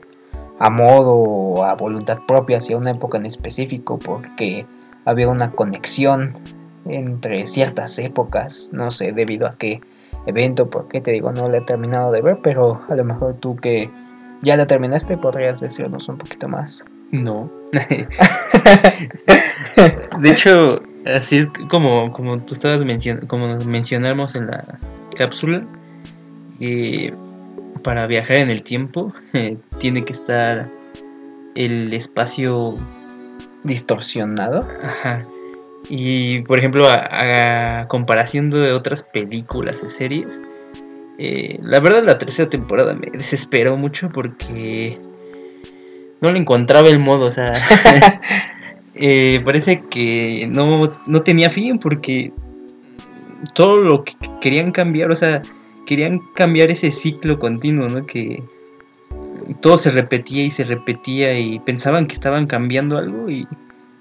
a 0.59 0.69
modo 0.69 1.13
o 1.15 1.63
a 1.63 1.73
voluntad 1.75 2.19
propia 2.27 2.57
hacia 2.57 2.77
una 2.77 2.91
época 2.91 3.17
en 3.17 3.25
específico 3.25 3.99
porque 3.99 4.61
había 5.03 5.27
una 5.27 5.51
conexión 5.51 6.37
entre 6.85 7.45
ciertas 7.45 7.97
épocas, 7.99 8.69
no 8.71 8.91
sé 8.91 9.11
debido 9.11 9.47
a 9.47 9.51
qué 9.51 9.81
evento, 10.27 10.69
porque 10.69 11.01
te 11.01 11.11
digo, 11.11 11.31
no 11.31 11.49
la 11.49 11.57
he 11.57 11.61
terminado 11.61 12.11
de 12.11 12.21
ver, 12.21 12.39
pero 12.41 12.81
a 12.87 12.95
lo 12.95 13.03
mejor 13.03 13.35
tú 13.35 13.55
que 13.55 13.89
ya 14.41 14.55
la 14.55 14.65
terminaste 14.65 15.17
podrías 15.17 15.59
decirnos 15.59 16.07
un 16.07 16.17
poquito 16.17 16.47
más. 16.47 16.85
No. 17.11 17.51
de 20.21 20.29
hecho, 20.29 20.81
así 21.05 21.37
es 21.37 21.47
como, 21.69 22.11
como 22.11 22.39
tú 22.39 22.53
estabas 22.53 22.83
mencionando, 22.83 23.27
como 23.27 23.55
mencionamos 23.65 24.35
en 24.35 24.47
la 24.47 24.79
cápsula, 25.17 25.65
eh, 26.59 27.13
para 27.83 28.07
viajar 28.07 28.37
en 28.37 28.49
el 28.49 28.63
tiempo 28.63 29.09
tiene 29.79 30.03
que 30.03 30.13
estar 30.13 30.69
el 31.55 31.93
espacio 31.93 32.75
distorsionado. 33.63 34.61
Ajá. 34.83 35.21
Y 35.89 36.41
por 36.41 36.59
ejemplo, 36.59 36.87
a, 36.87 37.87
comparación 37.87 38.49
de 38.49 38.73
otras 38.73 39.03
películas 39.03 39.83
y 39.85 39.89
series, 39.89 40.39
eh, 41.17 41.59
la 41.61 41.79
verdad 41.79 42.03
la 42.03 42.17
tercera 42.17 42.49
temporada 42.49 42.93
me 42.93 43.07
desesperó 43.13 43.77
mucho 43.77 44.09
porque 44.09 44.99
no 46.25 46.31
le 46.31 46.39
encontraba 46.39 46.89
el 46.89 46.99
modo, 46.99 47.25
o 47.25 47.31
sea, 47.31 47.53
eh, 48.95 49.41
parece 49.45 49.83
que 49.89 50.49
no, 50.51 50.91
no 51.05 51.21
tenía 51.21 51.51
fin 51.51 51.77
porque 51.77 52.33
todo 53.53 53.77
lo 53.77 54.03
que 54.03 54.13
querían 54.41 54.71
cambiar, 54.71 55.11
o 55.11 55.15
sea, 55.15 55.43
querían 55.85 56.19
cambiar 56.33 56.71
ese 56.71 56.89
ciclo 56.89 57.37
continuo, 57.37 57.87
¿no? 57.87 58.07
Que 58.07 58.43
todo 59.61 59.77
se 59.77 59.91
repetía 59.91 60.43
y 60.43 60.49
se 60.49 60.63
repetía 60.63 61.37
y 61.37 61.59
pensaban 61.59 62.07
que 62.07 62.15
estaban 62.15 62.47
cambiando 62.47 62.97
algo 62.97 63.29
y, 63.29 63.47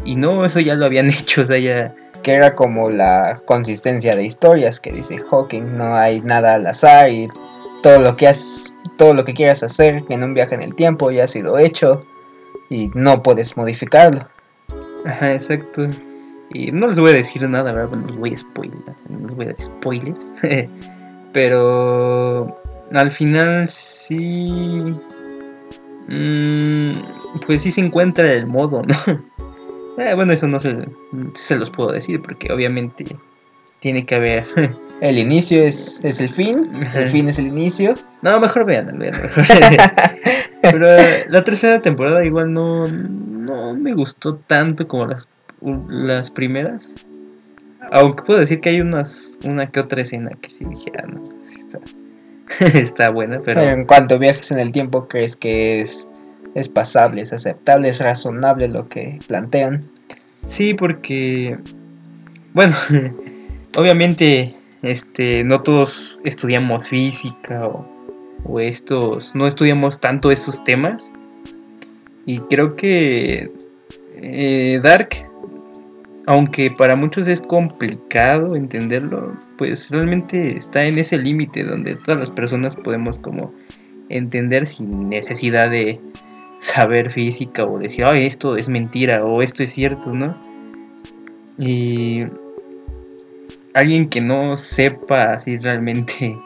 y 0.07 0.17
no, 0.17 0.47
eso 0.47 0.61
ya 0.61 0.75
lo 0.77 0.87
habían 0.87 1.09
hecho, 1.11 1.43
o 1.43 1.47
sea, 1.47 1.59
ya... 1.59 1.95
Que 2.23 2.33
era 2.33 2.55
como 2.55 2.89
la 2.89 3.37
consistencia 3.45 4.17
de 4.17 4.25
historias 4.25 4.81
que 4.81 4.91
dice 4.91 5.19
Hawking, 5.19 5.77
no 5.77 5.95
hay 5.95 6.23
nada 6.23 6.55
al 6.55 6.67
azar 6.67 7.11
y 7.11 7.29
todo 7.83 7.99
lo 7.99 8.17
que 8.17 8.27
has, 8.27 8.75
todo 8.97 9.13
lo 9.13 9.27
que 9.27 9.35
quieras 9.35 9.63
hacer 9.63 10.03
en 10.09 10.25
un 10.25 10.33
viaje 10.33 10.55
en 10.55 10.63
el 10.63 10.75
tiempo 10.75 11.11
ya 11.11 11.25
ha 11.25 11.27
sido 11.27 11.59
hecho 11.59 12.07
y 12.75 12.91
no 12.95 13.23
puedes 13.23 13.57
modificarlo. 13.57 14.27
Ajá, 15.07 15.33
exacto. 15.33 15.89
Y 16.53 16.73
no 16.73 16.89
les 16.89 16.99
voy 16.99 17.11
a 17.11 17.15
decir 17.15 17.49
nada, 17.49 17.73
¿verdad? 17.73 17.97
No 17.97 18.07
les 18.07 18.17
voy 18.17 18.35
a 18.35 18.37
spoiler, 18.37 18.79
no 19.09 19.29
les 19.29 19.37
voy 19.37 19.45
a 19.47 19.49
dar 19.49 19.61
spoilers. 19.61 20.27
Pero 21.33 22.61
al 22.93 23.13
final 23.13 23.69
sí... 23.69 24.95
Mm, 26.09 26.93
pues 27.47 27.63
sí 27.63 27.71
se 27.71 27.81
encuentra 27.81 28.33
el 28.33 28.47
modo, 28.47 28.83
¿no? 28.83 28.95
Eh, 29.97 30.13
bueno, 30.17 30.33
eso 30.33 30.49
no 30.49 30.59
se, 30.59 30.77
se 31.35 31.55
los 31.55 31.71
puedo 31.71 31.93
decir 31.93 32.21
porque 32.21 32.53
obviamente 32.53 33.05
tiene 33.79 34.05
que 34.05 34.17
haber... 34.17 34.45
El 35.01 35.19
inicio 35.19 35.65
es, 35.65 36.05
es 36.05 36.21
el 36.21 36.33
fin, 36.33 36.71
el 36.95 37.11
fin 37.11 37.29
es 37.29 37.39
el 37.39 37.49
inicio. 37.49 37.95
No, 38.23 38.39
mejor 38.41 38.65
vean, 38.65 38.97
vean 38.97 39.21
mejor. 39.21 39.45
Pero 40.71 40.87
la 41.29 41.45
tercera 41.45 41.81
temporada 41.81 42.25
igual 42.25 42.53
no, 42.53 42.87
no 42.87 43.75
me 43.75 43.95
gustó 43.95 44.37
tanto 44.37 44.89
como 44.89 45.07
las, 45.07 45.29
las 45.89 46.31
primeras. 46.31 46.93
Aunque 47.93 48.23
puedo 48.25 48.41
decir 48.41 48.61
que 48.61 48.71
hay 48.71 48.81
unas, 48.81 49.33
una 49.47 49.71
que 49.71 49.81
otra 49.81 50.01
escena 50.01 50.31
que 50.41 50.51
sí 50.51 50.65
dije, 50.65 50.91
ah, 50.99 51.07
no, 51.07 51.23
sí 51.45 51.61
está, 51.61 51.79
está 52.79 53.11
buena, 53.11 53.41
pero... 53.45 53.61
En 53.63 53.85
cuanto 53.85 54.19
viajes 54.19 54.51
en 54.53 54.59
el 54.59 54.73
tiempo, 54.73 55.07
¿crees 55.07 55.37
que 55.37 55.81
es, 55.81 56.09
es 56.55 56.69
pasable, 56.69 57.21
es 57.21 57.33
aceptable, 57.33 57.89
es 57.89 58.01
razonable 58.01 58.69
lo 58.69 58.89
que 58.89 59.19
plantean? 59.27 59.81
Sí, 60.49 60.75
porque... 60.75 61.59
Bueno, 62.55 62.75
obviamente 63.77 64.55
este, 64.83 65.45
no 65.45 65.63
todos 65.63 66.19
estudiamos 66.25 66.89
física 66.89 67.67
o, 67.67 67.94
o 68.45 68.61
estos, 68.61 69.35
no 69.35 69.47
estudiamos 69.47 70.01
tanto 70.01 70.31
estos 70.31 70.63
temas. 70.65 71.13
Y 72.27 72.39
creo 72.41 72.77
que 72.77 73.51
eh, 74.17 74.81
Dark 74.83 75.11
aunque 76.27 76.71
para 76.71 76.97
muchos 76.97 77.29
es 77.29 77.41
complicado 77.41 78.57
entenderlo, 78.57 79.37
pues 79.59 79.91
realmente 79.91 80.57
está 80.57 80.87
en 80.87 80.99
ese 80.99 81.19
límite 81.19 81.65
donde 81.65 81.97
todas 81.97 82.21
las 82.21 82.31
personas 82.31 82.77
podemos 82.77 83.19
como 83.19 83.53
entender 84.09 84.67
sin 84.67 85.09
necesidad 85.09 85.71
de 85.71 86.01
saber 86.61 87.13
física 87.13 87.65
o 87.65 87.79
decir, 87.79 88.05
ay, 88.07 88.25
esto 88.25 88.57
es 88.57 88.69
mentira 88.69 89.21
o 89.23 89.43
esto 89.43 89.63
es 89.63 89.73
cierto, 89.73 90.15
¿no? 90.15 90.41
Y 91.59 92.25
alguien 93.75 94.09
que 94.09 94.21
no 94.21 94.57
sepa 94.57 95.41
si 95.41 95.59
realmente 95.59 96.37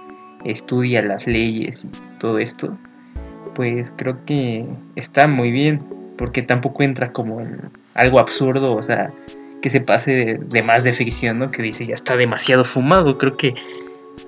estudia 0.50 1.02
las 1.02 1.26
leyes 1.26 1.84
y 1.84 1.88
todo 2.18 2.38
esto, 2.38 2.76
pues 3.54 3.92
creo 3.96 4.24
que 4.24 4.66
está 4.96 5.26
muy 5.26 5.50
bien, 5.50 5.82
porque 6.16 6.42
tampoco 6.42 6.82
entra 6.82 7.12
como 7.12 7.40
en 7.40 7.70
algo 7.94 8.18
absurdo, 8.18 8.74
o 8.74 8.82
sea, 8.82 9.12
que 9.60 9.70
se 9.70 9.80
pase 9.80 10.38
de, 10.38 10.62
más 10.62 10.84
de 10.84 10.92
ficción, 10.92 11.38
¿no? 11.38 11.50
Que 11.50 11.62
dice 11.62 11.86
ya 11.86 11.94
está 11.94 12.16
demasiado 12.16 12.64
fumado. 12.64 13.18
Creo 13.18 13.36
que 13.36 13.54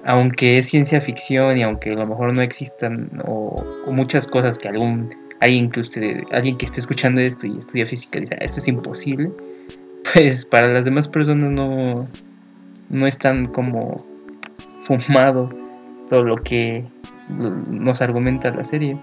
aunque 0.05 0.59
es 0.59 0.67
ciencia 0.67 1.01
ficción 1.01 1.59
y 1.59 1.63
aunque 1.63 1.91
a 1.91 1.95
lo 1.95 2.07
mejor 2.07 2.35
no 2.35 2.43
existan 2.43 3.23
o, 3.25 3.55
muchas 3.89 4.27
cosas 4.27 4.59
que 4.59 4.69
algún 4.69 5.11
alguien 5.41 5.71
que 5.71 5.81
usted 5.81 6.23
alguien 6.33 6.57
que 6.59 6.67
esté 6.67 6.81
escuchando 6.81 7.21
esto 7.21 7.47
y 7.47 7.59
estudia 7.59 7.87
física 7.87 8.21
dice 8.21 8.37
esto 8.41 8.61
es 8.61 8.69
imposible, 8.69 9.31
pues 10.13 10.45
para 10.47 10.69
las 10.69 10.85
demás 10.85 11.09
personas 11.09 11.51
no 11.51 12.09
no 12.89 13.07
es 13.07 13.19
tan 13.19 13.47
como 13.47 13.97
fumado 14.85 15.51
todo 16.11 16.23
lo 16.23 16.37
que 16.37 16.85
nos 17.29 18.03
argumenta 18.03 18.51
la 18.51 18.65
serie. 18.65 18.99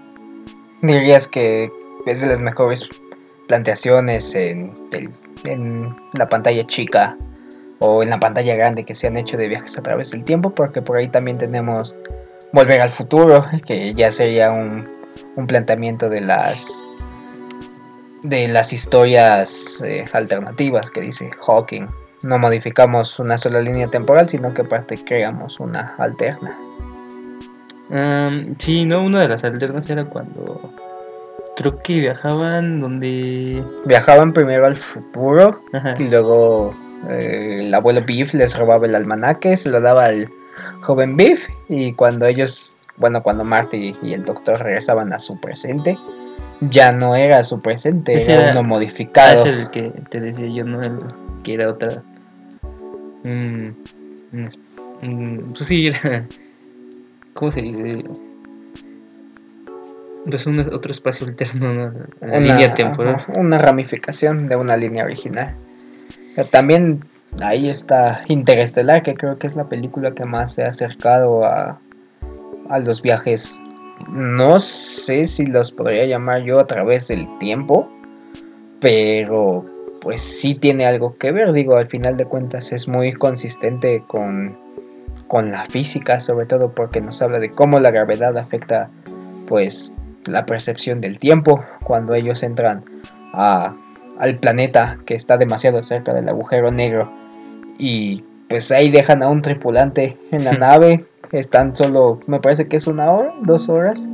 Dirías 0.82 1.26
que 1.26 1.68
es 2.06 2.20
de 2.20 2.28
las 2.28 2.40
mejores 2.40 2.88
planteaciones 3.48 4.34
en, 4.36 4.72
en 5.44 5.96
la 6.12 6.28
pantalla 6.28 6.64
chica 6.66 7.16
o 7.80 8.02
en 8.02 8.10
la 8.10 8.20
pantalla 8.20 8.54
grande 8.54 8.84
que 8.84 8.94
se 8.94 9.08
han 9.08 9.16
hecho 9.16 9.36
de 9.36 9.48
viajes 9.48 9.76
a 9.78 9.82
través 9.82 10.12
del 10.12 10.22
tiempo, 10.22 10.50
porque 10.50 10.82
por 10.82 10.96
ahí 10.96 11.08
también 11.08 11.38
tenemos 11.38 11.96
Volver 12.52 12.80
al 12.80 12.90
futuro, 12.90 13.44
que 13.66 13.92
ya 13.92 14.10
sería 14.10 14.50
un, 14.50 14.88
un 15.36 15.46
planteamiento 15.46 16.08
de 16.08 16.20
las 16.20 16.84
de 18.22 18.48
las 18.48 18.72
historias 18.72 19.82
eh, 19.84 20.04
alternativas 20.12 20.90
que 20.90 21.02
dice 21.02 21.30
Hawking. 21.46 21.86
No 22.22 22.38
modificamos 22.38 23.18
una 23.20 23.38
sola 23.38 23.60
línea 23.60 23.86
temporal, 23.86 24.28
sino 24.28 24.52
que 24.54 24.62
aparte 24.62 24.96
creamos 25.04 25.60
una 25.60 25.94
alterna. 25.98 26.56
Um, 27.90 28.54
sí, 28.58 28.84
no, 28.84 29.02
una 29.04 29.20
de 29.20 29.28
las 29.28 29.44
alternas 29.44 29.88
era 29.88 30.04
cuando 30.04 30.60
creo 31.58 31.82
que 31.82 31.96
viajaban 31.96 32.80
donde... 32.80 33.62
Viajaban 33.86 34.32
primero 34.32 34.66
al 34.66 34.76
futuro 34.76 35.60
y 35.98 36.04
luego 36.04 36.74
eh, 37.08 37.64
el 37.66 37.74
abuelo 37.74 38.02
Biff 38.02 38.32
les 38.34 38.56
robaba 38.56 38.86
el 38.86 38.94
almanaque, 38.94 39.56
se 39.56 39.70
lo 39.70 39.80
daba 39.80 40.04
al 40.04 40.28
joven 40.82 41.16
Biff 41.16 41.48
y 41.68 41.92
cuando 41.94 42.26
ellos, 42.26 42.80
bueno, 42.96 43.22
cuando 43.22 43.44
Marty 43.44 43.92
y 44.02 44.12
el 44.12 44.24
doctor 44.24 44.60
regresaban 44.60 45.12
a 45.12 45.18
su 45.18 45.40
presente, 45.40 45.96
ya 46.60 46.92
no 46.92 47.16
era 47.16 47.42
su 47.42 47.58
presente, 47.58 48.22
era, 48.32 48.52
uno 48.52 48.62
modificado. 48.62 49.44
Ah, 49.44 49.48
el 49.48 49.70
que 49.70 49.92
te 50.10 50.20
decía 50.20 50.46
yo, 50.46 50.64
no 50.64 50.82
el 50.82 50.98
que 51.42 51.54
era 51.54 51.70
otra... 51.70 52.02
Mm, 53.24 53.70
pues 55.54 55.66
sí, 55.66 55.86
era... 56.04 56.24
¿Cómo 57.38 57.52
se 57.52 57.62
dice? 57.62 58.04
Es 60.26 60.46
un, 60.46 60.58
otro 60.58 60.90
espacio 60.90 61.24
alterno, 61.24 61.70
una, 62.20 62.40
línea 62.40 62.74
temporal. 62.74 63.24
Una 63.36 63.58
ramificación 63.58 64.48
de 64.48 64.56
una 64.56 64.76
línea 64.76 65.04
original. 65.04 65.54
también 66.50 67.04
ahí 67.40 67.70
está 67.70 68.24
Interestelar, 68.26 69.04
que 69.04 69.14
creo 69.14 69.38
que 69.38 69.46
es 69.46 69.54
la 69.54 69.68
película 69.68 70.10
que 70.10 70.24
más 70.24 70.54
se 70.54 70.64
ha 70.64 70.66
acercado 70.66 71.44
a, 71.44 71.78
a 72.68 72.78
los 72.80 73.02
viajes. 73.02 73.56
No 74.08 74.58
sé 74.58 75.24
si 75.24 75.46
los 75.46 75.70
podría 75.70 76.06
llamar 76.06 76.42
yo 76.42 76.58
a 76.58 76.66
través 76.66 77.06
del 77.06 77.38
tiempo, 77.38 77.88
pero 78.80 79.64
pues 80.00 80.22
sí 80.22 80.56
tiene 80.56 80.86
algo 80.86 81.16
que 81.16 81.30
ver. 81.30 81.52
Digo, 81.52 81.76
al 81.76 81.86
final 81.86 82.16
de 82.16 82.24
cuentas 82.24 82.72
es 82.72 82.88
muy 82.88 83.12
consistente 83.12 84.02
con, 84.08 84.58
con 85.28 85.50
la 85.50 85.64
física, 85.64 86.20
sobre 86.20 86.46
todo 86.46 86.72
porque 86.72 87.00
nos 87.00 87.22
habla 87.22 87.38
de 87.38 87.50
cómo 87.50 87.78
la 87.80 87.90
gravedad 87.90 88.36
afecta 88.36 88.90
pues 89.46 89.94
la 90.26 90.46
percepción 90.46 91.00
del 91.00 91.18
tiempo 91.18 91.64
cuando 91.84 92.14
ellos 92.14 92.42
entran 92.42 92.84
a, 93.32 93.74
al 94.18 94.38
planeta 94.38 94.98
que 95.06 95.14
está 95.14 95.36
demasiado 95.36 95.82
cerca 95.82 96.12
del 96.12 96.28
agujero 96.28 96.70
negro. 96.70 97.10
Y 97.78 98.24
pues 98.48 98.72
ahí 98.72 98.90
dejan 98.90 99.22
a 99.22 99.28
un 99.28 99.42
tripulante 99.42 100.18
en 100.32 100.44
la 100.44 100.52
nave 100.58 100.98
están 101.32 101.76
solo 101.76 102.18
me 102.26 102.40
parece 102.40 102.68
que 102.68 102.76
es 102.76 102.86
una 102.86 103.10
hora 103.10 103.32
dos 103.42 103.68
horas 103.68 104.08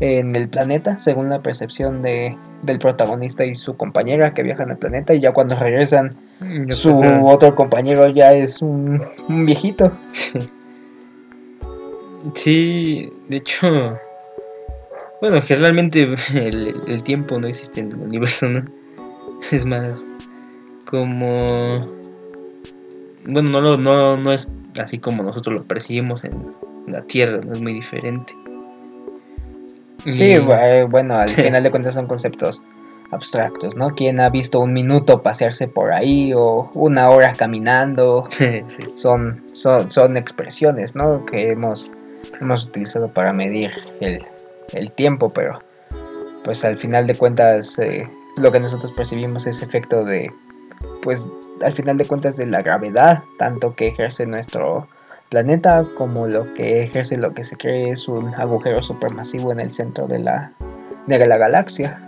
en 0.00 0.34
el 0.34 0.48
planeta 0.48 0.98
según 0.98 1.28
la 1.28 1.42
percepción 1.42 2.02
de, 2.02 2.36
del 2.62 2.78
protagonista 2.78 3.44
y 3.44 3.54
su 3.54 3.76
compañera 3.76 4.34
que 4.34 4.42
viajan 4.42 4.70
al 4.70 4.78
planeta 4.78 5.14
y 5.14 5.20
ya 5.20 5.32
cuando 5.32 5.58
regresan 5.58 6.10
mm, 6.40 6.70
su 6.70 7.26
otro 7.26 7.54
compañero 7.54 8.08
ya 8.08 8.32
es 8.32 8.62
un, 8.62 9.00
viejito 9.28 9.92
sí. 10.12 10.38
sí 12.34 13.12
de 13.28 13.36
hecho 13.36 13.98
Bueno, 15.20 15.42
generalmente 15.42 16.14
el, 16.34 16.74
el 16.88 17.02
tiempo 17.02 17.38
no 17.38 17.46
existe 17.46 17.80
en 17.80 17.92
el 17.92 17.98
universo, 17.98 18.48
¿no? 18.48 18.64
Es 19.52 19.64
más 19.64 20.06
como... 20.86 21.86
Bueno, 23.26 23.50
no, 23.50 23.60
lo, 23.60 23.76
no, 23.76 24.16
no 24.16 24.32
es 24.32 24.48
así 24.82 24.98
como 24.98 25.22
nosotros 25.22 25.54
lo 25.54 25.64
percibimos 25.64 26.24
en 26.24 26.54
la 26.86 27.02
Tierra, 27.02 27.40
no 27.44 27.52
es 27.52 27.60
muy 27.60 27.74
diferente. 27.74 28.34
Sí, 30.06 30.38
bueno, 30.38 31.14
al 31.14 31.30
final 31.30 31.62
de 31.62 31.70
cuentas 31.70 31.94
son 31.94 32.06
conceptos 32.06 32.62
abstractos, 33.10 33.76
¿no? 33.76 33.94
¿Quién 33.94 34.20
ha 34.20 34.28
visto 34.28 34.60
un 34.60 34.72
minuto 34.72 35.22
pasearse 35.22 35.66
por 35.68 35.92
ahí 35.92 36.32
o 36.34 36.70
una 36.74 37.10
hora 37.10 37.32
caminando? 37.32 38.28
son, 38.94 39.42
son, 39.52 39.90
son 39.90 40.16
expresiones, 40.16 40.94
¿no? 40.94 41.24
Que 41.26 41.50
hemos, 41.50 41.90
hemos 42.40 42.66
utilizado 42.66 43.08
para 43.08 43.32
medir 43.32 43.70
el, 44.00 44.24
el 44.72 44.92
tiempo, 44.92 45.28
pero 45.34 45.60
pues 46.44 46.64
al 46.64 46.76
final 46.76 47.06
de 47.06 47.14
cuentas 47.14 47.78
eh, 47.78 48.08
lo 48.36 48.50
que 48.52 48.60
nosotros 48.60 48.92
percibimos 48.92 49.46
es 49.46 49.62
efecto 49.62 50.04
de, 50.04 50.30
pues 51.02 51.28
al 51.62 51.72
final 51.72 51.96
de 51.96 52.06
cuentas 52.06 52.36
de 52.36 52.46
la 52.46 52.62
gravedad, 52.62 53.22
tanto 53.38 53.74
que 53.74 53.88
ejerce 53.88 54.26
nuestro 54.26 54.88
planeta 55.30 55.84
como 55.96 56.26
lo 56.26 56.52
que 56.54 56.82
ejerce 56.82 57.16
lo 57.16 57.32
que 57.32 57.44
se 57.44 57.56
cree 57.56 57.92
es 57.92 58.08
un 58.08 58.34
agujero 58.34 58.82
supermasivo 58.82 59.52
en 59.52 59.60
el 59.60 59.70
centro 59.70 60.06
de 60.06 60.18
la, 60.18 60.52
de 61.06 61.26
la 61.26 61.38
galaxia. 61.38 61.98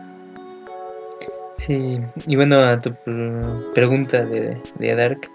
Sí, 1.56 2.00
y 2.26 2.36
bueno, 2.36 2.60
a 2.64 2.80
tu 2.80 2.92
pregunta 3.72 4.24
de, 4.24 4.60
de 4.78 4.94
Dark, 4.96 5.30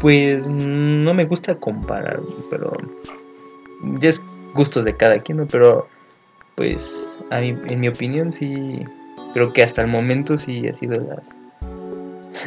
pues 0.00 0.48
no 0.48 1.12
me 1.12 1.26
gusta 1.26 1.54
comparar, 1.54 2.20
pero 2.50 2.72
ya 4.00 4.08
es 4.08 4.22
gustos 4.54 4.86
de 4.86 4.96
cada 4.96 5.18
quien. 5.18 5.46
Pero 5.48 5.86
pues 6.54 7.20
a 7.30 7.40
mí, 7.40 7.54
en 7.68 7.80
mi 7.80 7.88
opinión 7.88 8.32
sí, 8.32 8.82
creo 9.34 9.52
que 9.52 9.62
hasta 9.62 9.82
el 9.82 9.88
momento 9.88 10.38
sí 10.38 10.66
ha 10.66 10.72
sido 10.72 10.94
las 10.94 11.34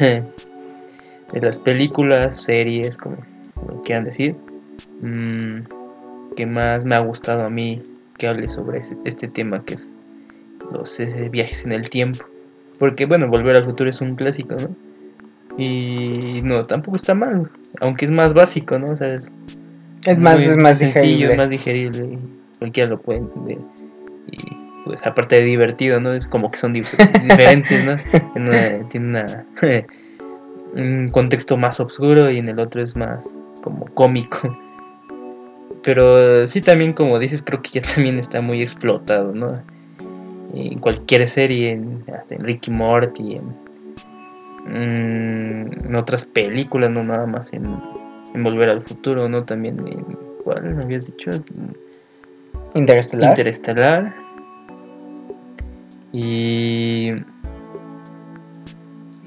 de 0.00 1.40
las 1.40 1.60
películas, 1.60 2.40
series, 2.40 2.96
como 2.96 3.16
lo 3.66 3.82
quieran 3.82 4.04
decir, 4.04 4.34
mm, 5.00 6.34
que 6.36 6.46
más 6.46 6.84
me 6.84 6.94
ha 6.94 7.00
gustado 7.00 7.44
a 7.44 7.50
mí 7.50 7.82
que 8.18 8.28
hable 8.28 8.48
sobre 8.48 8.82
este 9.04 9.28
tema 9.28 9.64
que 9.64 9.74
es 9.74 9.88
los 10.72 11.00
viajes 11.30 11.64
en 11.64 11.72
el 11.72 11.88
tiempo. 11.88 12.24
Porque 12.78 13.06
bueno, 13.06 13.28
Volver 13.28 13.56
al 13.56 13.64
Futuro 13.64 13.88
es 13.88 14.00
un 14.00 14.16
clásico, 14.16 14.56
¿no? 14.56 14.74
Y 15.58 16.42
no, 16.42 16.66
tampoco 16.66 16.96
está 16.96 17.14
mal, 17.14 17.48
aunque 17.80 18.04
es 18.04 18.10
más 18.10 18.34
básico, 18.34 18.78
¿no? 18.78 18.92
O 18.92 18.96
sea, 18.96 19.14
es, 19.14 20.18
más, 20.18 20.46
es 20.46 20.56
más 20.58 20.78
sencillo, 20.78 21.02
digerible. 21.02 21.32
es 21.32 21.38
más 21.38 21.48
digerible, 21.50 22.18
cualquiera 22.58 22.90
lo 22.90 23.00
puede 23.00 23.20
entender. 23.20 23.58
Y 24.30 24.38
pues 24.84 25.04
aparte 25.06 25.36
de 25.36 25.44
divertido, 25.46 25.98
¿no? 25.98 26.12
Es 26.12 26.26
como 26.26 26.50
que 26.50 26.58
son 26.58 26.72
diferentes, 27.22 27.86
¿no? 27.86 27.96
tiene 28.88 29.06
una 29.08 29.46
un 30.74 31.08
contexto 31.08 31.56
más 31.56 31.80
oscuro 31.80 32.30
y 32.30 32.38
en 32.38 32.50
el 32.50 32.60
otro 32.60 32.82
es 32.82 32.94
más 32.94 33.24
como 33.66 33.86
cómico. 33.86 34.56
Pero 35.82 36.46
sí 36.46 36.60
también 36.60 36.92
como 36.92 37.18
dices, 37.18 37.42
creo 37.42 37.62
que 37.62 37.80
ya 37.80 37.82
también 37.82 38.20
está 38.20 38.40
muy 38.40 38.62
explotado, 38.62 39.32
¿no? 39.34 39.60
En 40.54 40.78
cualquier 40.78 41.26
serie, 41.26 41.80
hasta 42.12 42.36
en 42.36 42.44
Ricky 42.44 42.70
Morty, 42.70 43.34
en, 43.34 44.76
en, 45.84 45.94
otras 45.96 46.24
películas, 46.24 46.90
no 46.90 47.02
nada 47.02 47.26
más 47.26 47.52
en, 47.52 47.64
Volver 48.40 48.68
al 48.68 48.82
Futuro, 48.82 49.28
¿no? 49.28 49.44
También 49.44 49.80
en, 49.88 50.04
¿cuál 50.44 50.62
me 50.74 50.84
habías 50.84 51.06
dicho? 51.06 51.30
Interestelar. 52.74 53.30
Interestelar. 53.30 54.14
Y 56.12 57.12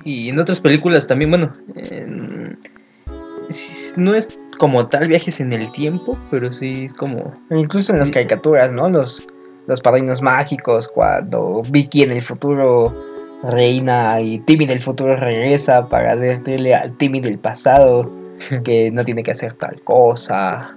y 0.10 0.29
en 0.29 0.39
otras 0.39 0.62
películas 0.62 1.05
también, 1.05 1.29
bueno, 1.29 1.51
no 3.96 4.15
es 4.15 4.27
como 4.58 4.86
tal 4.86 5.08
viajes 5.08 5.39
en 5.39 5.53
el 5.53 5.72
tiempo, 5.72 6.18
pero 6.29 6.51
sí 6.53 6.86
es 6.86 6.94
como... 6.94 7.33
Incluso 7.50 7.94
en 7.94 8.00
las 8.00 8.12
caricaturas, 8.12 8.72
¿no? 8.72 8.90
Los, 8.90 9.25
los 9.68 9.81
padrinos 9.81 10.22
mágicos, 10.22 10.88
cuando 10.88 11.62
Vicky 11.70 12.03
en 12.03 12.12
el 12.12 12.22
futuro 12.22 12.92
reina 13.44 14.20
y 14.22 14.40
Timmy 14.40 14.66
del 14.66 14.81
futuro 14.81 15.16
regresa 15.16 15.88
para 15.88 16.16
decirle 16.16 16.75
al 16.75 16.98
Timmy 16.98 17.22
del 17.22 17.40
pasado 17.40 18.12
que 18.64 18.92
no 18.92 19.03
tiene 19.03 19.24
que 19.24 19.31
hacer 19.31 19.53
tal 19.53 19.81
cosa. 19.83 20.75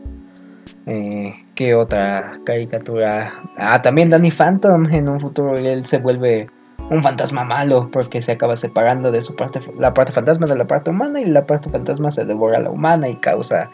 Eh, 0.87 1.27
¿Qué 1.55 1.75
otra 1.75 2.41
caricatura? 2.45 3.33
Ah, 3.57 3.81
también 3.83 4.11
Danny 4.11 4.31
Phantom 4.31 4.87
en 4.91 5.09
un 5.09 5.21
futuro 5.21 5.55
él 5.55 5.85
se 5.87 5.99
vuelve 5.99 6.49
un 6.93 7.03
fantasma 7.03 7.45
malo 7.45 7.89
porque 7.91 8.21
se 8.21 8.33
acaba 8.33 8.57
separando 8.57 9.11
de 9.11 9.23
su 9.23 9.35
parte, 9.35 9.61
la 9.79 9.95
parte 9.95 10.13
fantasma 10.13 10.47
de 10.47 10.57
la 10.57 10.67
parte 10.67 10.91
humana 10.91 11.21
y 11.21 11.25
la 11.25 11.45
parte 11.47 11.71
fantasma 11.71 12.11
se 12.11 12.25
devora 12.25 12.59
a 12.59 12.63
la 12.63 12.71
humana 12.71 13.09
y 13.09 13.17
causa 13.17 13.71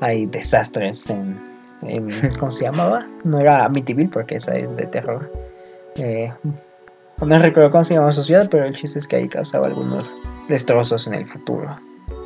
hay 0.00 0.26
desastres 0.26 1.10
en, 1.10 1.38
¿cómo 2.38 2.50
se 2.50 2.64
llamaba? 2.64 3.06
No 3.24 3.40
era 3.40 3.64
Amityville 3.64 4.10
porque 4.10 4.36
esa 4.36 4.54
es 4.54 4.76
de 4.76 4.86
terror. 4.86 5.32
Eh, 5.96 6.32
no 7.24 7.38
recuerdo 7.38 7.70
cómo 7.70 7.84
se 7.84 7.94
llamaba 7.94 8.12
su 8.12 8.22
ciudad, 8.22 8.48
pero 8.50 8.64
el 8.64 8.74
chiste 8.74 8.98
es 8.98 9.06
que 9.06 9.16
ahí 9.16 9.28
causaba 9.28 9.66
algunos 9.68 10.16
destrozos 10.48 11.06
en 11.06 11.14
el 11.14 11.26
futuro. 11.26 11.76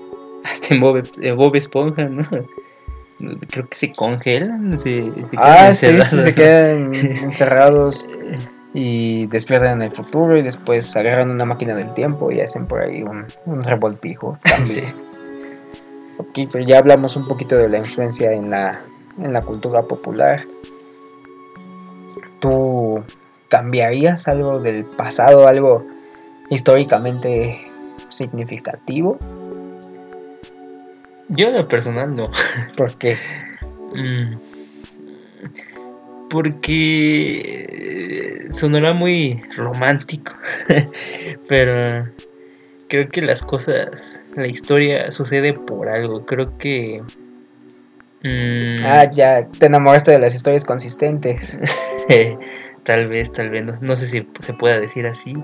Hasta 0.45 0.75
en 0.75 0.81
Bob, 0.81 1.57
Esponja, 1.57 2.05
¿no? 2.05 2.27
Creo 3.49 3.67
que 3.69 3.77
se 3.77 3.93
congelan, 3.93 4.77
se, 4.77 5.11
ah, 5.39 5.73
sí, 5.73 6.01
se 6.03 6.35
quedan 6.35 6.95
encerrados. 6.95 8.07
Y 8.79 9.27
despiertan 9.29 9.81
en 9.81 9.89
el 9.89 9.97
futuro 9.97 10.37
y 10.37 10.43
después 10.43 10.95
agarran 10.99 11.31
una 11.31 11.47
máquina 11.47 11.75
del 11.75 11.95
tiempo 11.95 12.31
y 12.31 12.43
hacen 12.43 12.67
por 12.67 12.83
ahí 12.83 13.03
un, 13.03 13.63
revoltijo 13.63 14.39
también. 14.45 14.93
ok, 16.19 16.51
pero 16.53 16.63
ya 16.63 16.81
hablamos 16.81 17.17
un 17.17 17.27
poquito 17.27 17.57
de 17.57 17.71
la 17.71 17.79
influencia 17.79 18.33
en 18.33 18.51
la, 18.51 18.79
en 19.19 19.33
la 19.33 19.41
cultura 19.41 19.81
popular. 19.81 20.45
¿Tú 22.39 23.03
cambiarías 23.49 24.29
algo 24.29 24.61
del 24.61 24.85
pasado, 24.85 25.49
algo 25.49 25.83
históricamente 26.51 27.67
significativo? 28.11 29.19
Yo 31.31 31.51
de 31.51 31.61
lo 31.61 31.67
personal 31.67 32.15
no. 32.15 32.31
¿Por 32.77 32.95
qué? 32.99 33.17
Mm, 33.95 34.56
porque 36.31 37.67
sonará 38.51 38.93
muy 38.93 39.43
romántico, 39.57 40.33
pero 41.49 42.09
creo 42.89 43.09
que 43.09 43.23
las 43.23 43.43
cosas, 43.43 44.23
la 44.35 44.47
historia 44.47 45.11
sucede 45.13 45.53
por 45.53 45.89
algo, 45.89 46.25
creo 46.27 46.57
que... 46.59 47.03
Mm, 48.23 48.85
ah, 48.85 49.11
ya, 49.11 49.47
te 49.47 49.67
enamoraste 49.67 50.11
de 50.11 50.19
las 50.19 50.35
historias 50.35 50.65
consistentes. 50.65 51.61
tal 52.85 53.09
vez, 53.09 53.33
tal 53.33 53.51
vez, 53.51 53.83
no 53.83 53.97
sé 53.97 54.07
si 54.07 54.27
se 54.41 54.53
pueda 54.55 54.79
decir 54.79 55.07
así, 55.07 55.35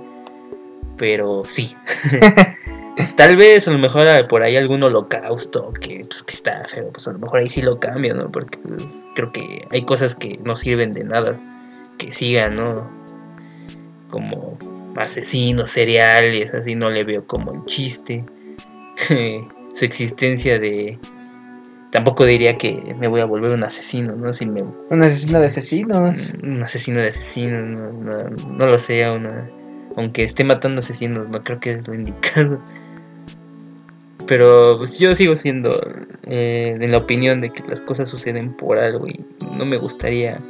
pero 0.96 1.42
sí. 1.44 1.76
Tal 3.16 3.36
vez 3.36 3.66
a 3.68 3.72
lo 3.72 3.78
mejor 3.78 4.06
por 4.28 4.42
ahí 4.42 4.56
algún 4.56 4.82
holocausto 4.82 5.72
que, 5.80 6.02
pues, 6.06 6.22
que 6.22 6.34
está 6.34 6.64
feo, 6.68 6.90
pues 6.92 7.06
a 7.08 7.12
lo 7.12 7.18
mejor 7.18 7.40
ahí 7.40 7.48
sí 7.48 7.62
lo 7.62 7.78
cambio, 7.78 8.14
¿no? 8.14 8.30
Porque 8.30 8.58
pues, 8.58 8.86
creo 9.14 9.32
que 9.32 9.66
hay 9.70 9.84
cosas 9.84 10.14
que 10.14 10.38
no 10.44 10.56
sirven 10.56 10.92
de 10.92 11.04
nada 11.04 11.38
que 11.98 12.12
sigan, 12.12 12.56
¿no? 12.56 12.90
Como 14.10 14.58
asesinos 14.96 15.70
seriales, 15.70 16.52
así 16.52 16.74
no 16.74 16.90
le 16.90 17.04
veo 17.04 17.26
como 17.26 17.52
el 17.52 17.64
chiste. 17.64 18.24
Su 19.74 19.84
existencia 19.84 20.58
de... 20.58 20.98
Tampoco 21.90 22.24
diría 22.24 22.56
que 22.56 22.82
me 22.98 23.08
voy 23.08 23.20
a 23.20 23.26
volver 23.26 23.52
un 23.52 23.64
asesino, 23.64 24.14
¿no? 24.14 24.32
Si 24.32 24.46
me... 24.46 24.62
Un 24.62 25.02
asesino 25.02 25.40
de 25.40 25.46
asesinos. 25.46 26.34
Un 26.42 26.62
asesino 26.62 27.00
de 27.00 27.08
asesinos, 27.08 27.80
no, 27.80 28.30
no, 28.30 28.66
lo 28.66 28.78
sé, 28.78 29.08
una... 29.10 29.48
aunque 29.96 30.22
esté 30.22 30.44
matando 30.44 30.80
asesinos, 30.80 31.28
no 31.28 31.42
creo 31.42 31.60
que 31.60 31.72
es 31.72 31.86
lo 31.86 31.94
indicado. 31.94 32.58
Pero 34.32 34.78
pues 34.78 34.98
yo 34.98 35.14
sigo 35.14 35.36
siendo 35.36 35.78
eh, 36.22 36.74
de 36.78 36.88
la 36.88 36.96
opinión 36.96 37.42
de 37.42 37.50
que 37.50 37.62
las 37.68 37.82
cosas 37.82 38.08
suceden 38.08 38.56
por 38.56 38.78
algo 38.78 39.06
y 39.06 39.22
no 39.58 39.66
me 39.66 39.76
gustaría 39.76 40.40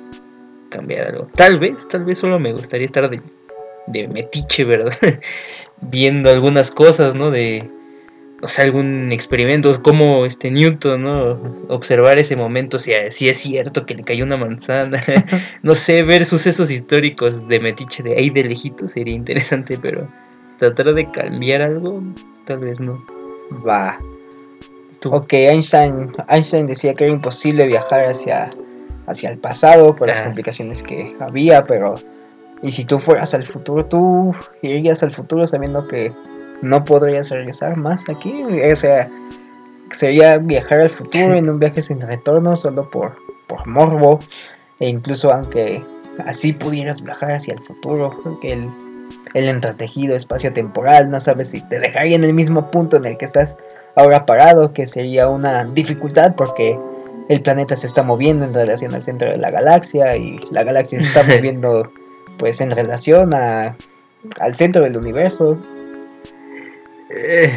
cambiar 0.69 1.09
algo. 1.09 1.29
Tal 1.35 1.59
vez, 1.59 1.89
tal 1.89 2.05
vez 2.05 2.19
solo 2.19 2.39
me 2.39 2.53
gustaría 2.53 2.87
estar 2.87 3.11
de, 3.11 3.21
de 3.89 4.07
metiche, 4.07 4.63
¿verdad? 4.63 4.97
Viendo 5.81 6.31
algunas 6.31 6.71
cosas, 6.71 7.17
¿no? 7.17 7.33
De, 7.33 7.69
o 8.41 8.47
sea, 8.47 8.67
algún 8.67 9.11
experimento, 9.11 9.83
como 9.83 10.27
este 10.27 10.53
Newton, 10.53 11.03
¿no? 11.03 11.67
Observar 11.67 12.21
ese 12.21 12.37
momento, 12.37 12.79
si, 12.79 12.93
si 13.11 13.29
es 13.29 13.39
cierto 13.39 13.85
que 13.85 13.97
le 13.97 14.05
cayó 14.05 14.25
una 14.25 14.37
manzana, 14.37 15.03
no 15.65 15.75
sé, 15.75 16.05
ver 16.05 16.25
sucesos 16.25 16.71
históricos 16.71 17.49
de 17.49 17.59
metiche 17.59 18.05
de 18.05 18.15
ahí 18.15 18.31
de 18.31 18.45
lejito 18.45 18.87
sería 18.87 19.17
interesante, 19.17 19.77
pero 19.83 20.07
tratar 20.61 20.95
de 20.95 21.11
cambiar 21.11 21.63
algo, 21.63 22.01
tal 22.47 22.61
vez 22.61 22.79
no. 22.79 23.03
Va. 23.67 23.99
Ok, 25.05 25.33
Einstein, 25.33 26.13
Einstein 26.29 26.67
decía 26.67 26.95
que 26.95 27.05
era 27.05 27.13
imposible 27.13 27.67
viajar 27.67 28.05
hacia, 28.07 28.51
hacia 29.07 29.31
el 29.31 29.39
pasado 29.39 29.97
por 29.97 30.09
las 30.09 30.21
Ah. 30.21 30.25
complicaciones 30.25 30.83
que 30.83 31.17
había, 31.21 31.65
pero 31.65 31.95
y 32.63 32.71
si 32.71 32.85
tú 32.85 33.01
fueras 33.01 33.35
al 33.35 33.45
futuro, 33.45 33.85
tú 33.85 34.33
irías 34.63 35.03
al 35.03 35.11
futuro 35.11 35.45
sabiendo 35.47 35.87
que 35.89 36.13
no 36.63 36.85
podrías 36.85 37.31
regresar 37.31 37.77
más 37.77 38.09
aquí, 38.09 38.45
o 38.45 38.77
sea, 38.77 39.11
sería 39.91 40.39
viajar 40.39 40.81
al 40.83 40.91
futuro 40.91 41.35
en 41.35 41.51
un 41.51 41.59
viaje 41.59 41.83
sin 41.83 42.01
retorno 42.01 42.55
solo 42.55 42.89
por, 42.89 43.17
por 43.49 43.67
morbo, 43.67 44.21
e 44.79 44.89
incluso 44.89 45.33
aunque 45.33 45.83
así 46.25 46.53
pudieras 46.53 47.03
viajar 47.03 47.33
hacia 47.33 47.55
el 47.55 47.61
futuro, 47.65 48.13
el, 48.45 48.69
el 49.35 49.49
entretejido 49.49 50.15
espacio-temporal, 50.15 51.11
no 51.11 51.19
sabes 51.21 51.51
si 51.51 51.61
te 51.63 51.79
dejaría 51.79 52.17
en 52.17 52.25
el 52.25 52.33
mismo 52.33 52.71
punto 52.71 52.97
en 52.97 53.05
el 53.07 53.17
que 53.19 53.25
estás 53.25 53.57
ahora 53.97 54.27
parado, 54.27 54.73
que 54.73 54.87
sería 54.87 55.29
una 55.29 55.65
dificultad 55.65 56.35
porque 56.37 56.79
el 57.29 57.41
planeta 57.41 57.77
se 57.77 57.87
está 57.87 58.03
moviendo 58.03 58.45
en 58.45 58.53
relación 58.53 58.95
al 58.95 59.03
centro 59.03 59.31
de 59.31 59.39
la 59.39 59.51
galaxia 59.51 60.17
y 60.17 60.39
la 60.51 60.65
galaxia 60.65 61.01
se 61.01 61.07
está 61.07 61.23
moviendo 61.37 61.91
pues 62.39 62.61
en 62.61 62.71
relación 62.71 63.35
a, 63.35 63.77
al 64.41 64.55
centro 64.57 64.83
del 64.83 64.97
universo. 64.97 65.59
Eh, 67.11 67.53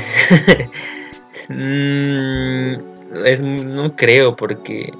mm, 1.50 3.26
es- 3.26 3.42
no 3.42 3.96
creo, 3.96 4.36
porque 4.36 4.92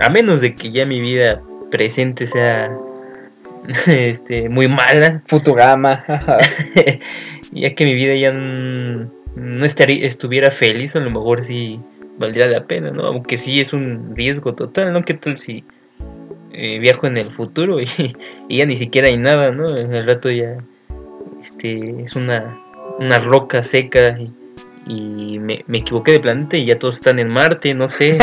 a 0.00 0.10
menos 0.10 0.40
de 0.40 0.54
que 0.54 0.70
ya 0.70 0.84
mi 0.86 1.00
vida 1.00 1.42
presente 1.70 2.26
sea 2.26 2.76
este, 3.86 4.48
muy 4.48 4.68
mala, 4.68 5.22
Futurama, 5.26 6.04
ya 7.52 7.74
que 7.74 7.84
mi 7.84 7.94
vida 7.94 8.14
ya 8.14 8.32
no 8.32 9.64
estaría, 9.64 10.06
estuviera 10.06 10.50
feliz, 10.50 10.96
a 10.96 11.00
lo 11.00 11.10
mejor 11.10 11.44
sí 11.44 11.80
valdría 12.18 12.46
la 12.46 12.64
pena, 12.66 12.90
¿no? 12.90 13.04
Aunque 13.04 13.36
sí 13.36 13.60
es 13.60 13.72
un 13.72 14.14
riesgo 14.14 14.54
total, 14.54 14.92
¿no? 14.92 15.04
¿Qué 15.04 15.14
tal 15.14 15.36
si 15.36 15.64
eh, 16.52 16.78
viajo 16.78 17.06
en 17.06 17.16
el 17.16 17.26
futuro 17.26 17.80
y, 17.80 17.86
y 18.48 18.58
ya 18.58 18.66
ni 18.66 18.76
siquiera 18.76 19.08
hay 19.08 19.16
nada, 19.16 19.50
¿no? 19.50 19.76
En 19.76 19.94
el 19.94 20.06
rato 20.06 20.30
ya 20.30 20.58
este, 21.40 22.02
es 22.02 22.16
una, 22.16 22.58
una 22.98 23.18
roca 23.18 23.62
seca 23.62 24.18
y, 24.18 24.26
y 24.86 25.38
me, 25.38 25.64
me 25.66 25.78
equivoqué 25.78 26.12
de 26.12 26.20
planeta 26.20 26.56
y 26.56 26.66
ya 26.66 26.78
todos 26.78 26.96
están 26.96 27.18
en 27.18 27.28
Marte, 27.28 27.74
no 27.74 27.88
sé. 27.88 28.18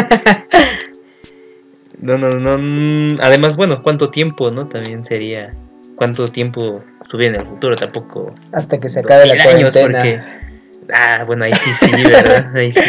No, 2.01 2.17
no, 2.17 2.39
no. 2.39 2.57
mm, 2.59 3.17
Además, 3.21 3.55
bueno, 3.55 3.81
¿cuánto 3.81 4.09
tiempo, 4.09 4.51
no? 4.51 4.67
También 4.67 5.03
sería. 5.05 5.53
¿Cuánto 5.95 6.27
tiempo 6.27 6.73
estuviera 7.01 7.35
en 7.35 7.41
el 7.41 7.47
futuro? 7.47 7.75
Tampoco. 7.75 8.33
hasta 8.51 8.79
que 8.79 8.87
se 8.89 8.99
acabe 8.99 9.25
la 9.25 9.35
2000 9.35 9.55
años, 9.55 9.73
cuarentena. 9.73 10.01
porque. 10.01 10.93
Ah, 10.93 11.23
bueno, 11.25 11.45
ahí 11.45 11.51
sí, 11.53 11.71
sí, 11.73 11.91
¿verdad? 12.03 12.55
Ahí 12.55 12.71
sí. 12.71 12.81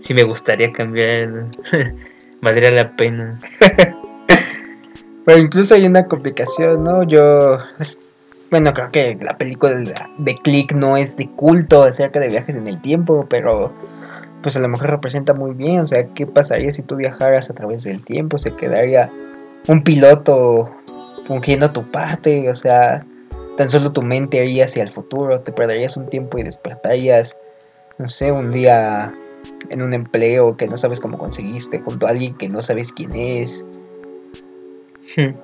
Sí 0.00 0.14
me 0.14 0.22
gustaría 0.22 0.70
cambiar. 0.72 1.46
Valdría 2.40 2.70
la 2.70 2.94
pena. 2.94 3.40
Pero 5.24 5.38
incluso 5.38 5.74
hay 5.74 5.86
una 5.86 6.06
complicación, 6.06 6.84
¿no? 6.84 7.02
Yo, 7.04 7.58
bueno, 8.50 8.72
creo 8.74 8.90
que 8.92 9.18
la 9.22 9.38
película 9.38 9.74
de, 9.74 9.94
de 10.18 10.34
Click 10.34 10.72
no 10.74 10.96
es 10.98 11.16
de 11.16 11.28
culto 11.30 11.82
acerca 11.84 12.20
de 12.20 12.28
viajes 12.28 12.54
en 12.56 12.68
el 12.68 12.80
tiempo, 12.82 13.26
pero 13.30 13.72
pues 14.44 14.56
a 14.58 14.60
lo 14.60 14.68
mejor 14.68 14.90
representa 14.90 15.32
muy 15.32 15.54
bien, 15.54 15.80
o 15.80 15.86
sea, 15.86 16.06
¿qué 16.08 16.26
pasaría 16.26 16.70
si 16.70 16.82
tú 16.82 16.96
viajaras 16.96 17.48
a 17.48 17.54
través 17.54 17.84
del 17.84 18.04
tiempo? 18.04 18.36
Se 18.36 18.54
quedaría 18.54 19.10
un 19.68 19.82
piloto 19.82 20.70
fungiendo 21.26 21.70
tu 21.72 21.90
parte, 21.90 22.50
o 22.50 22.52
sea, 22.52 23.06
tan 23.56 23.70
solo 23.70 23.90
tu 23.90 24.02
mente 24.02 24.44
iría 24.44 24.64
hacia 24.64 24.82
el 24.82 24.92
futuro, 24.92 25.40
te 25.40 25.50
perderías 25.50 25.96
un 25.96 26.10
tiempo 26.10 26.36
y 26.36 26.42
despertarías, 26.42 27.38
no 27.96 28.06
sé, 28.06 28.32
un 28.32 28.52
día 28.52 29.14
en 29.70 29.80
un 29.80 29.94
empleo 29.94 30.58
que 30.58 30.66
no 30.66 30.76
sabes 30.76 31.00
cómo 31.00 31.16
conseguiste, 31.16 31.80
junto 31.80 32.06
a 32.06 32.10
alguien 32.10 32.36
que 32.36 32.50
no 32.50 32.60
sabes 32.60 32.92
quién 32.92 33.14
es. 33.14 33.66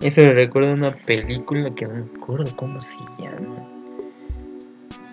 Eso 0.00 0.20
me 0.20 0.34
recuerda 0.34 0.70
a 0.70 0.74
una 0.74 0.92
película 0.92 1.74
que 1.74 1.86
no 1.86 1.94
me 1.94 2.06
acuerdo 2.16 2.54
cómo 2.54 2.80
se 2.80 3.00
llama. 3.18 3.75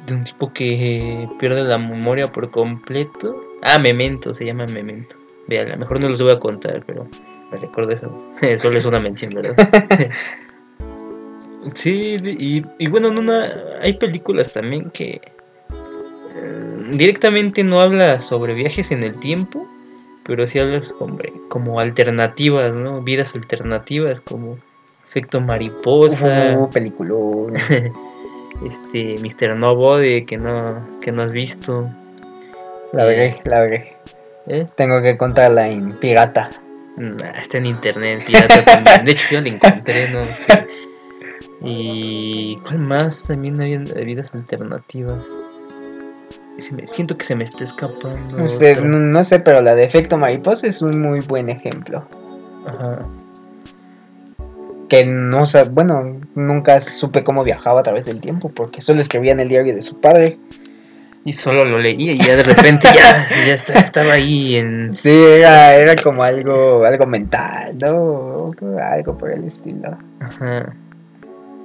De 0.05 0.13
un 0.15 0.23
tipo 0.23 0.51
que 0.51 1.27
pierde 1.39 1.63
la 1.63 1.77
memoria 1.77 2.27
por 2.27 2.51
completo. 2.51 3.41
Ah, 3.61 3.79
Memento, 3.79 4.33
se 4.35 4.45
llama 4.45 4.65
Memento. 4.65 5.15
Vean, 5.47 5.67
a 5.67 5.71
lo 5.71 5.77
mejor 5.77 6.01
no 6.01 6.09
los 6.09 6.21
voy 6.21 6.31
a 6.31 6.39
contar, 6.39 6.83
pero 6.85 7.07
me 7.51 7.57
recuerdo 7.57 7.91
eso. 7.91 8.11
Solo 8.57 8.77
es 8.77 8.85
una 8.85 8.99
mención, 8.99 9.33
¿verdad? 9.33 9.55
sí, 11.73 12.17
y, 12.21 12.63
y 12.77 12.87
bueno, 12.87 13.09
en 13.09 13.17
una, 13.19 13.49
hay 13.81 13.93
películas 13.93 14.51
también 14.51 14.89
que 14.91 15.21
eh, 16.35 16.89
directamente 16.91 17.63
no 17.63 17.79
habla 17.79 18.19
sobre 18.19 18.53
viajes 18.53 18.91
en 18.91 19.03
el 19.03 19.19
tiempo, 19.19 19.67
pero 20.25 20.47
sí 20.47 20.59
habla 20.59 20.81
sobre 20.81 21.31
como 21.49 21.79
alternativas, 21.79 22.73
¿no? 22.75 23.01
Vidas 23.01 23.35
alternativas 23.35 24.21
como 24.21 24.57
efecto 25.09 25.39
mariposa, 25.41 26.57
Uh, 26.57 26.69
peliculón. 26.69 27.53
este 28.65 29.15
Mr. 29.21 29.55
Nobody 29.55 30.25
que 30.25 30.37
no 30.37 30.97
que 31.01 31.11
no 31.11 31.23
has 31.23 31.31
visto. 31.31 31.89
La 32.93 33.05
veré, 33.05 33.41
la 33.45 33.61
veré. 33.61 33.97
¿eh? 34.47 34.65
Tengo 34.77 35.01
que 35.01 35.17
contarla 35.17 35.67
en 35.69 35.93
pirata. 35.93 36.49
Nah, 36.97 37.31
está 37.41 37.57
en 37.57 37.65
internet, 37.65 38.23
pirata 38.25 38.63
también. 38.63 39.03
De 39.03 39.11
hecho 39.13 39.25
yo 39.31 39.41
la 39.41 39.49
encontré, 39.49 40.09
¿no? 40.11 40.19
Es 40.19 40.39
que- 40.41 40.67
Y 41.65 42.55
¿cuál 42.57 42.79
más? 42.79 43.25
También 43.27 43.59
había 43.61 43.79
vidas 43.79 44.33
alternativas. 44.35 45.23
Me- 46.71 46.85
siento 46.85 47.17
que 47.17 47.25
se 47.25 47.35
me 47.35 47.43
está 47.45 47.63
escapando. 47.63 48.43
Usted, 48.43 48.83
no 48.83 49.23
sé, 49.23 49.39
pero 49.39 49.59
la 49.61 49.73
de 49.73 49.83
efecto 49.85 50.17
mariposa 50.17 50.67
es 50.67 50.81
un 50.81 51.01
muy 51.01 51.19
buen 51.21 51.49
ejemplo. 51.49 52.07
Ajá. 52.67 53.05
Que 54.93 55.06
no 55.06 55.43
bueno, 55.71 56.21
nunca 56.36 56.79
supe 56.79 57.23
cómo 57.23 57.43
viajaba 57.43 57.79
a 57.79 57.84
través 57.84 58.06
del 58.06 58.21
tiempo, 58.21 58.49
porque 58.49 58.79
solo 58.79 59.01
escribía 59.01 59.32
en 59.32 59.39
el 59.39 59.49
diario 59.49 59.73
de 59.73 59.82
su 59.82 59.99
padre. 59.99 60.38
Y 61.25 61.34
solo 61.34 61.65
lo 61.65 61.79
leía 61.79 62.12
y 62.12 62.17
ya 62.17 62.36
de 62.36 62.43
repente 62.43 62.88
ya, 62.93 63.25
ya 63.47 63.53
está- 63.53 63.79
estaba 63.79 64.13
ahí 64.13 64.58
en... 64.58 64.93
Sí, 64.93 65.10
era, 65.10 65.73
era 65.73 65.95
como 65.95 66.21
algo, 66.21 66.84
algo 66.86 67.08
mental, 67.08 67.75
¿no? 67.79 68.45
Algo 68.91 69.17
por 69.17 69.32
el 69.32 69.45
estilo. 69.45 69.97
Ajá. 70.19 70.75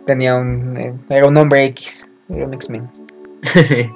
Tenía 0.07 0.37
un, 0.37 0.75
eh, 0.79 0.95
era 1.11 1.27
un 1.27 1.37
hombre 1.37 1.67
X, 1.67 2.09
era 2.31 2.47
un 2.47 2.55
X-Men. 2.55 2.89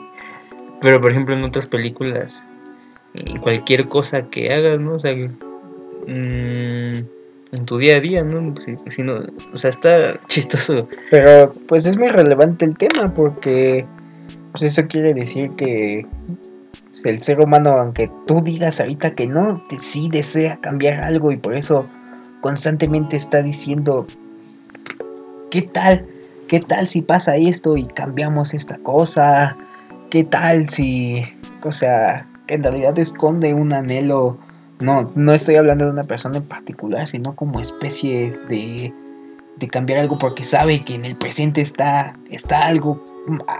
Pero 0.82 1.00
por 1.00 1.10
ejemplo 1.12 1.34
en 1.34 1.44
otras 1.44 1.66
películas, 1.68 2.44
cualquier 3.40 3.86
cosa 3.86 4.22
que 4.28 4.52
hagas, 4.52 4.78
¿no? 4.80 4.94
O 4.96 5.00
sea, 5.00 5.14
que, 5.14 5.30
mm, 6.06 7.21
en 7.52 7.66
tu 7.66 7.78
día 7.78 7.96
a 7.96 8.00
día, 8.00 8.24
¿no? 8.24 8.54
Si, 8.60 8.74
si 8.90 9.02
no, 9.02 9.20
o 9.52 9.58
sea, 9.58 9.70
está 9.70 10.18
chistoso. 10.28 10.88
Pero 11.10 11.52
pues 11.68 11.86
es 11.86 11.96
muy 11.96 12.08
relevante 12.08 12.64
el 12.64 12.76
tema 12.76 13.12
porque 13.14 13.84
pues 14.52 14.62
eso 14.64 14.86
quiere 14.88 15.14
decir 15.14 15.50
que 15.52 16.06
pues, 16.90 17.04
el 17.04 17.20
ser 17.20 17.40
humano, 17.40 17.70
aunque 17.78 18.10
tú 18.26 18.40
digas 18.42 18.80
ahorita 18.80 19.14
que 19.14 19.26
no, 19.26 19.62
te- 19.68 19.78
sí 19.78 20.08
desea 20.10 20.58
cambiar 20.60 21.00
algo 21.04 21.30
y 21.30 21.36
por 21.36 21.54
eso 21.54 21.86
constantemente 22.40 23.16
está 23.16 23.42
diciendo, 23.42 24.06
¿qué 25.50 25.62
tal? 25.62 26.06
¿Qué 26.48 26.60
tal 26.60 26.88
si 26.88 27.02
pasa 27.02 27.36
esto 27.36 27.76
y 27.76 27.86
cambiamos 27.86 28.52
esta 28.54 28.76
cosa? 28.78 29.56
¿Qué 30.10 30.24
tal 30.24 30.68
si, 30.68 31.22
o 31.62 31.72
sea, 31.72 32.26
que 32.46 32.54
en 32.54 32.62
realidad 32.62 32.98
esconde 32.98 33.54
un 33.54 33.72
anhelo? 33.72 34.36
No, 34.82 35.10
no 35.14 35.32
estoy 35.32 35.56
hablando 35.56 35.86
de 35.86 35.92
una 35.92 36.02
persona 36.02 36.38
en 36.38 36.44
particular, 36.44 37.06
sino 37.06 37.34
como 37.34 37.60
especie 37.60 38.36
de 38.48 38.92
de 39.56 39.68
cambiar 39.68 40.00
algo 40.00 40.18
porque 40.18 40.44
sabe 40.44 40.84
que 40.84 40.94
en 40.94 41.04
el 41.04 41.16
presente 41.16 41.60
está, 41.60 42.18
está 42.30 42.66
algo, 42.66 43.02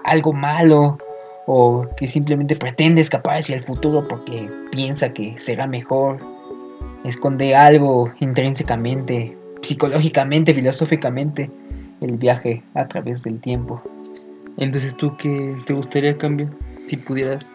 algo 0.04 0.32
malo 0.32 0.98
o 1.46 1.86
que 1.96 2.06
simplemente 2.06 2.56
pretende 2.56 3.00
escapar 3.00 3.38
hacia 3.38 3.56
el 3.56 3.62
futuro 3.62 4.06
porque 4.08 4.50
piensa 4.70 5.12
que 5.12 5.38
será 5.38 5.66
mejor, 5.66 6.18
esconde 7.04 7.54
algo 7.54 8.10
intrínsecamente, 8.20 9.36
psicológicamente, 9.60 10.54
filosóficamente, 10.54 11.50
el 12.00 12.16
viaje 12.16 12.62
a 12.74 12.86
través 12.86 13.22
del 13.24 13.40
tiempo. 13.40 13.82
Entonces, 14.56 14.96
¿tú 14.96 15.16
qué 15.16 15.56
te 15.66 15.72
gustaría 15.72 16.16
cambiar? 16.16 16.50
Si 16.86 16.96
pudieras 16.96 17.46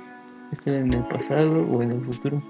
estar 0.52 0.74
en 0.74 0.94
el 0.94 1.04
pasado 1.08 1.68
o 1.70 1.82
en 1.82 1.92
el 1.92 2.02
futuro. 2.02 2.42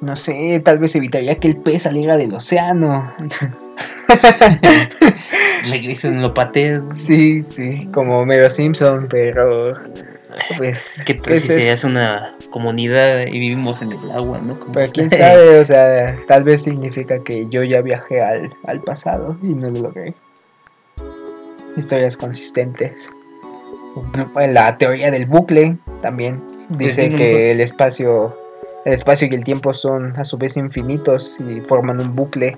No 0.00 0.14
sé, 0.14 0.60
tal 0.64 0.78
vez 0.78 0.94
evitaría 0.96 1.36
que 1.38 1.48
el 1.48 1.56
pez 1.56 1.82
saliera 1.82 2.16
del 2.16 2.34
océano. 2.34 3.12
Le 5.66 5.78
dicen 5.80 6.22
lo 6.22 6.32
pateas. 6.34 6.82
¿no? 6.82 6.90
Sí, 6.94 7.42
sí, 7.42 7.88
como 7.92 8.24
Mero 8.24 8.48
Simpson, 8.48 9.06
pero 9.08 9.72
pues... 10.58 11.02
¿Qué 11.06 11.14
tal 11.14 11.22
pues 11.24 11.44
si 11.44 11.52
es- 11.54 11.84
una 11.84 12.36
comunidad 12.50 13.26
y 13.26 13.38
vivimos 13.38 13.82
en 13.82 13.92
el 13.92 14.10
agua, 14.12 14.38
¿no? 14.38 14.54
Como- 14.58 14.72
Pero 14.72 14.92
quién 14.92 15.10
sabe, 15.10 15.58
o 15.58 15.64
sea, 15.64 16.14
tal 16.28 16.44
vez 16.44 16.62
significa 16.62 17.18
que 17.24 17.46
yo 17.48 17.62
ya 17.64 17.80
viajé 17.80 18.20
al, 18.20 18.52
al 18.66 18.80
pasado 18.82 19.36
y 19.42 19.48
no 19.48 19.70
lo 19.70 19.80
logré. 19.82 20.14
Historias 21.76 22.16
consistentes. 22.16 23.10
La 24.36 24.76
teoría 24.78 25.10
del 25.10 25.26
bucle 25.26 25.76
también 26.02 26.42
dice 26.68 27.08
no 27.08 27.16
que 27.16 27.50
el 27.50 27.60
espacio 27.60 28.36
el 28.86 28.92
espacio 28.92 29.26
y 29.28 29.34
el 29.34 29.42
tiempo 29.42 29.72
son 29.72 30.12
a 30.16 30.22
su 30.22 30.38
vez 30.38 30.56
infinitos 30.56 31.40
y 31.40 31.60
forman 31.62 32.00
un 32.00 32.14
bucle 32.14 32.56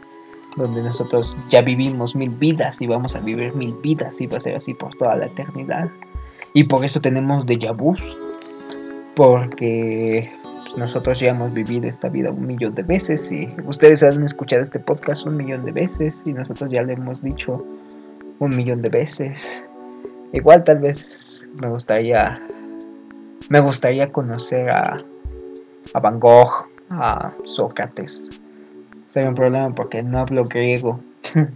donde 0.56 0.82
nosotros 0.82 1.34
ya 1.48 1.62
vivimos 1.62 2.14
mil 2.14 2.28
vidas 2.28 2.82
y 2.82 2.86
vamos 2.86 3.16
a 3.16 3.20
vivir 3.20 3.54
mil 3.54 3.74
vidas 3.82 4.20
y 4.20 4.26
va 4.26 4.36
a 4.36 4.40
ser 4.40 4.54
así 4.54 4.74
por 4.74 4.94
toda 4.96 5.16
la 5.16 5.24
eternidad. 5.24 5.88
Y 6.52 6.64
por 6.64 6.84
eso 6.84 7.00
tenemos 7.00 7.46
déjà 7.46 7.74
vu, 7.74 7.96
porque 9.16 10.30
nosotros 10.76 11.18
ya 11.18 11.30
hemos 11.30 11.54
vivido 11.54 11.88
esta 11.88 12.10
vida 12.10 12.30
un 12.30 12.46
millón 12.46 12.74
de 12.74 12.82
veces 12.82 13.32
y 13.32 13.48
ustedes 13.66 14.02
han 14.02 14.22
escuchado 14.22 14.60
este 14.60 14.80
podcast 14.80 15.26
un 15.26 15.34
millón 15.34 15.64
de 15.64 15.72
veces 15.72 16.26
y 16.26 16.34
nosotros 16.34 16.70
ya 16.70 16.82
lo 16.82 16.92
hemos 16.92 17.22
dicho 17.22 17.64
un 18.38 18.54
millón 18.54 18.82
de 18.82 18.90
veces. 18.90 19.66
Igual 20.34 20.62
tal 20.62 20.80
vez 20.80 21.48
me 21.62 21.68
gustaría 21.70 22.38
me 23.48 23.60
gustaría 23.60 24.12
conocer 24.12 24.68
a, 24.68 24.98
a 25.94 26.01
Van 26.01 26.20
Gogh, 26.20 26.68
a 26.90 27.33
Sócrates. 27.44 28.31
Sería 29.09 29.29
un 29.29 29.35
problema 29.35 29.74
porque 29.74 30.03
no 30.03 30.20
hablo 30.20 30.44
griego. 30.44 31.01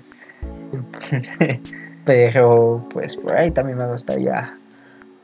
Pero 2.05 2.85
pues 2.93 3.17
por 3.17 3.35
ahí 3.37 3.51
también 3.51 3.79
me 3.79 3.87
gustaría 3.87 4.57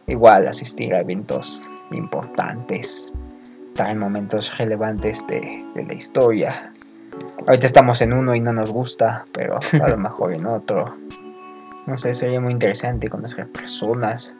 igual 0.07 0.47
asistir 0.47 0.95
a 0.95 1.01
eventos 1.01 1.69
importantes, 1.91 3.13
estar 3.67 3.91
en 3.91 3.99
momentos 3.99 4.57
relevantes 4.59 5.27
de, 5.27 5.59
de 5.75 5.85
la 5.85 5.95
historia. 5.95 6.73
Ahorita 7.47 7.67
estamos 7.67 8.01
en 8.01 8.13
uno 8.13 8.35
y 8.35 8.41
no 8.41 8.53
nos 8.53 8.71
gusta, 8.71 9.25
pero 9.33 9.59
a 9.83 9.89
lo 9.89 9.97
mejor 9.97 10.35
en 10.35 10.47
otro. 10.47 10.97
No 11.87 11.97
sé, 11.97 12.13
sería 12.13 12.41
muy 12.41 12.53
interesante 12.53 13.09
conocer 13.09 13.51
personas. 13.51 14.37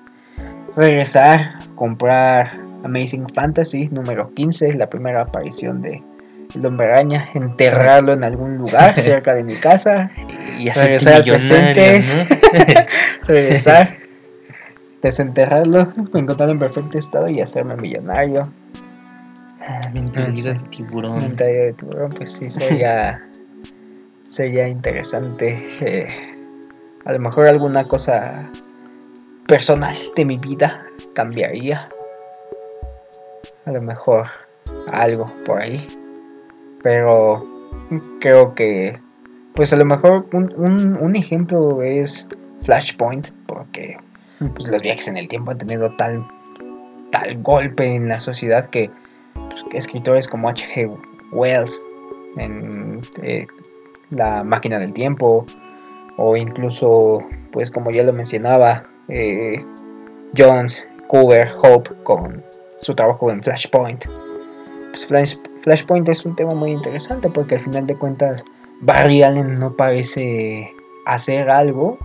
Regresar, 0.77 1.59
comprar 1.75 2.68
Amazing 2.89 3.29
Fantasy 3.35 3.85
número 3.91 4.33
15, 4.35 4.75
la 4.75 4.89
primera 4.89 5.23
aparición 5.23 5.83
de 5.83 6.03
el 6.55 6.65
hombre 6.65 6.87
araña, 6.87 7.29
enterrarlo 7.35 8.15
en 8.15 8.25
algún 8.25 8.57
lugar 8.57 8.99
cerca 9.01 9.35
de 9.35 9.45
mi 9.45 9.57
casa 9.57 10.11
y 10.59 10.71
regresar 10.71 11.15
al 11.15 11.25
presente, 11.25 12.03
regresar, 13.23 13.97
desenterrarlo, 15.03 15.93
encontrarlo 16.15 16.55
en 16.55 16.59
perfecto 16.59 16.99
estado 16.99 17.29
y 17.29 17.41
hacerme 17.41 17.77
millonario. 17.77 18.43
Ah, 19.61 19.91
mentalidad 19.93 20.57
de 20.57 20.69
tiburón. 20.71 21.19
Mentalidad 21.19 21.65
de 21.65 21.73
tiburón, 21.75 22.11
pues 22.11 22.33
sí 22.33 22.49
sería, 22.49 23.23
sería 24.23 24.67
interesante. 24.67 25.69
Eh, 25.81 26.07
a 27.05 27.13
lo 27.13 27.19
mejor 27.19 27.47
alguna 27.47 27.85
cosa 27.85 28.51
personal 29.47 29.97
de 30.17 30.25
mi 30.25 30.39
vida 30.39 30.87
cambiaría. 31.15 31.91
A 33.69 33.71
lo 33.71 33.83
mejor 33.83 34.25
algo 34.91 35.27
por 35.45 35.61
ahí. 35.61 35.87
Pero 36.83 37.45
creo 38.19 38.55
que, 38.55 38.95
pues 39.55 39.75
a 39.75 39.77
lo 39.77 39.85
mejor 39.85 40.27
un, 40.33 40.97
un, 40.99 41.17
ejemplo 41.17 41.83
es 41.83 42.27
Flashpoint, 42.63 43.29
porque 43.45 43.99
pues, 44.39 44.69
los 44.69 44.81
viajes 44.81 45.07
en 45.09 45.19
el 45.19 45.29
tiempo 45.29 45.51
han 45.51 45.59
tenido 45.59 45.95
tal, 45.97 46.27
tal 47.11 47.43
golpe 47.43 47.95
en 47.95 48.09
la 48.09 48.23
sociedad 48.23 48.65
que, 48.65 48.91
pues, 49.35 49.63
escritores 49.75 50.27
como 50.27 50.49
H.G. 50.49 50.91
Wells 51.33 51.79
en 52.39 53.03
eh, 53.23 53.47
La 54.09 54.45
máquina 54.45 54.79
del 54.79 54.95
tiempo, 54.95 55.45
o 56.17 56.39
incluso, 56.39 57.23
pues 57.53 57.71
como 57.71 57.91
ya 57.91 58.03
lo 58.03 58.15
mencionaba, 58.15 58.85
eh, 59.09 59.63
Jones, 60.35 60.89
Cooper, 61.09 61.53
Hope 61.63 61.91
con 62.05 62.43
su 62.81 62.95
trabajo 62.95 63.31
en 63.31 63.43
Flashpoint. 63.43 64.05
Pues 64.91 65.39
Flashpoint 65.63 66.09
es 66.09 66.25
un 66.25 66.35
tema 66.35 66.55
muy 66.55 66.71
interesante 66.71 67.29
porque 67.29 67.57
al 67.57 67.61
final 67.61 67.87
de 67.87 67.97
cuentas 67.97 68.45
Barry 68.81 69.23
Allen 69.23 69.55
no 69.55 69.73
parece 69.73 70.73
hacer 71.07 71.51
algo 71.51 71.99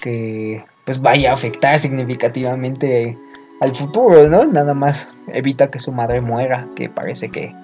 que 0.00 0.58
pues 0.84 1.00
vaya 1.00 1.30
a 1.30 1.34
afectar 1.34 1.78
significativamente 1.78 3.16
al 3.60 3.74
futuro, 3.74 4.28
¿no? 4.28 4.44
Nada 4.44 4.74
más 4.74 5.14
evita 5.28 5.70
que 5.70 5.78
su 5.78 5.92
madre 5.92 6.20
muera, 6.20 6.68
que 6.76 6.88
parece 6.88 7.30
que 7.30 7.54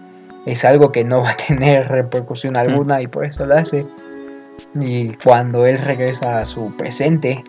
es 0.46 0.64
algo 0.64 0.92
que 0.92 1.04
no 1.04 1.22
va 1.22 1.30
a 1.30 1.36
tener 1.36 1.88
repercusión 1.88 2.56
alguna 2.56 3.02
y 3.02 3.06
por 3.06 3.24
eso 3.24 3.46
lo 3.46 3.54
hace. 3.54 3.84
Y 4.74 5.14
cuando 5.14 5.66
él 5.66 5.78
regresa 5.78 6.40
a 6.40 6.44
su 6.44 6.70
presente, 6.72 7.42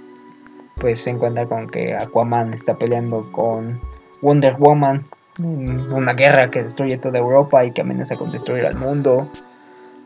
pues 0.77 1.01
se 1.01 1.11
encuentra 1.11 1.45
con 1.45 1.69
que 1.69 1.93
Aquaman 1.93 2.53
está 2.53 2.75
peleando 2.75 3.31
con 3.31 3.79
Wonder 4.21 4.55
Woman 4.57 5.03
una 5.39 6.13
guerra 6.13 6.49
que 6.49 6.63
destruye 6.63 6.97
toda 6.97 7.19
Europa 7.19 7.63
y 7.65 7.71
que 7.71 7.81
amenaza 7.81 8.15
con 8.15 8.31
destruir 8.31 8.65
al 8.65 8.75
mundo. 8.75 9.29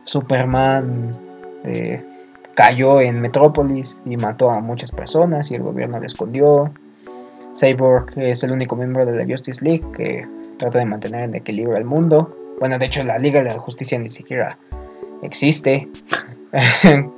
Superman 0.04 1.10
eh, 1.64 2.02
cayó 2.54 3.00
en 3.00 3.20
Metrópolis 3.20 4.00
y 4.04 4.16
mató 4.16 4.50
a 4.50 4.60
muchas 4.60 4.92
personas 4.92 5.50
y 5.50 5.56
el 5.56 5.62
gobierno 5.62 5.98
le 5.98 6.06
escondió. 6.06 6.72
Cyborg 7.58 8.12
es 8.16 8.44
el 8.44 8.52
único 8.52 8.76
miembro 8.76 9.04
de 9.06 9.16
la 9.16 9.24
Justice 9.24 9.64
League 9.64 9.84
que 9.96 10.26
trata 10.58 10.78
de 10.78 10.84
mantener 10.84 11.24
en 11.24 11.34
equilibrio 11.34 11.76
al 11.76 11.84
mundo. 11.84 12.34
Bueno, 12.60 12.78
de 12.78 12.86
hecho 12.86 13.02
la 13.02 13.18
Liga 13.18 13.42
de 13.42 13.46
la 13.46 13.58
Justicia 13.58 13.98
ni 13.98 14.10
siquiera 14.10 14.58
existe. 15.22 15.88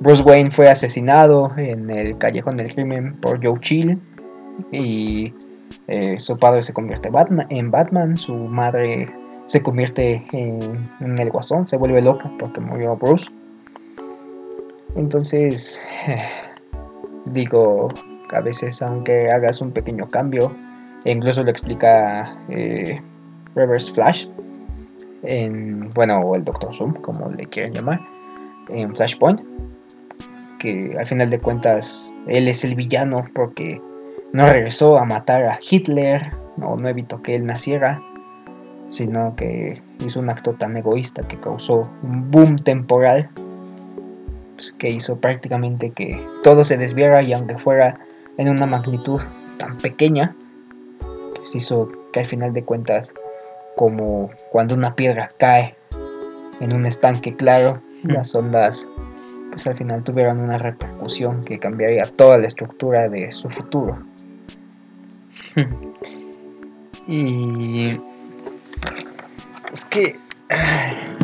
Bruce 0.00 0.22
Wayne 0.22 0.50
fue 0.50 0.68
asesinado 0.68 1.52
en 1.56 1.90
el 1.90 2.16
callejón 2.18 2.56
del 2.56 2.72
crimen 2.72 3.16
por 3.20 3.44
Joe 3.44 3.58
Chill 3.60 3.98
y 4.70 5.32
eh, 5.86 6.16
su 6.18 6.38
padre 6.38 6.62
se 6.62 6.72
convierte 6.72 7.10
en 7.50 7.70
Batman, 7.70 8.16
su 8.16 8.34
madre 8.34 9.10
se 9.46 9.62
convierte 9.62 10.24
en, 10.32 11.18
el 11.18 11.30
guasón, 11.30 11.66
se 11.66 11.76
vuelve 11.76 12.02
loca 12.02 12.30
porque 12.38 12.60
murió 12.60 12.96
Bruce. 12.96 13.26
Entonces, 14.96 15.82
digo, 17.26 17.88
a 18.32 18.40
veces 18.40 18.82
aunque 18.82 19.30
hagas 19.30 19.60
un 19.60 19.72
pequeño 19.72 20.06
cambio, 20.08 20.54
e 21.04 21.12
incluso 21.12 21.42
lo 21.42 21.50
explica 21.50 22.36
eh, 22.48 23.00
Reverse 23.54 23.92
Flash, 23.92 24.26
en, 25.22 25.88
bueno, 25.90 26.20
o 26.20 26.36
el 26.36 26.44
Doctor 26.44 26.74
Zoom, 26.74 26.94
como 26.94 27.30
le 27.30 27.46
quieren 27.46 27.72
llamar, 27.74 28.00
en 28.68 28.94
Flashpoint, 28.94 29.40
que 30.58 30.94
al 30.98 31.06
final 31.06 31.30
de 31.30 31.38
cuentas 31.38 32.12
él 32.26 32.48
es 32.48 32.64
el 32.64 32.74
villano 32.74 33.24
porque 33.34 33.80
no 34.32 34.46
regresó 34.46 34.98
a 34.98 35.04
matar 35.04 35.44
a 35.44 35.58
Hitler, 35.68 36.32
no, 36.56 36.76
no 36.76 36.88
evitó 36.88 37.22
que 37.22 37.34
él 37.34 37.46
naciera, 37.46 38.02
sino 38.90 39.34
que 39.36 39.82
hizo 40.04 40.20
un 40.20 40.30
acto 40.30 40.54
tan 40.54 40.76
egoísta 40.76 41.22
que 41.22 41.36
causó 41.36 41.82
un 42.02 42.30
boom 42.30 42.56
temporal 42.56 43.30
pues, 44.58 44.72
que 44.72 44.88
hizo 44.88 45.16
prácticamente 45.16 45.90
que 45.90 46.20
todo 46.42 46.64
se 46.64 46.76
desviara 46.76 47.22
y 47.22 47.32
aunque 47.32 47.58
fuera 47.58 48.00
en 48.38 48.48
una 48.48 48.66
magnitud 48.66 49.20
tan 49.58 49.76
pequeña, 49.78 50.34
pues 51.34 51.54
hizo 51.54 51.88
que 52.12 52.20
al 52.20 52.26
final 52.26 52.52
de 52.52 52.64
cuentas, 52.64 53.14
como 53.76 54.30
cuando 54.50 54.74
una 54.74 54.94
piedra 54.94 55.28
cae 55.38 55.76
en 56.60 56.72
un 56.72 56.86
estanque 56.86 57.36
claro, 57.36 57.80
mm. 58.02 58.10
las 58.10 58.34
ondas 58.34 58.88
pues 59.50 59.66
al 59.66 59.76
final 59.76 60.04
tuvieron 60.04 60.40
una 60.40 60.58
repercusión 60.58 61.40
que 61.42 61.58
cambiaría 61.58 62.04
toda 62.04 62.38
la 62.38 62.46
estructura 62.46 63.08
de 63.08 63.32
su 63.32 63.48
futuro. 63.50 63.98
y 67.08 68.00
es 69.72 69.84
que 69.84 70.16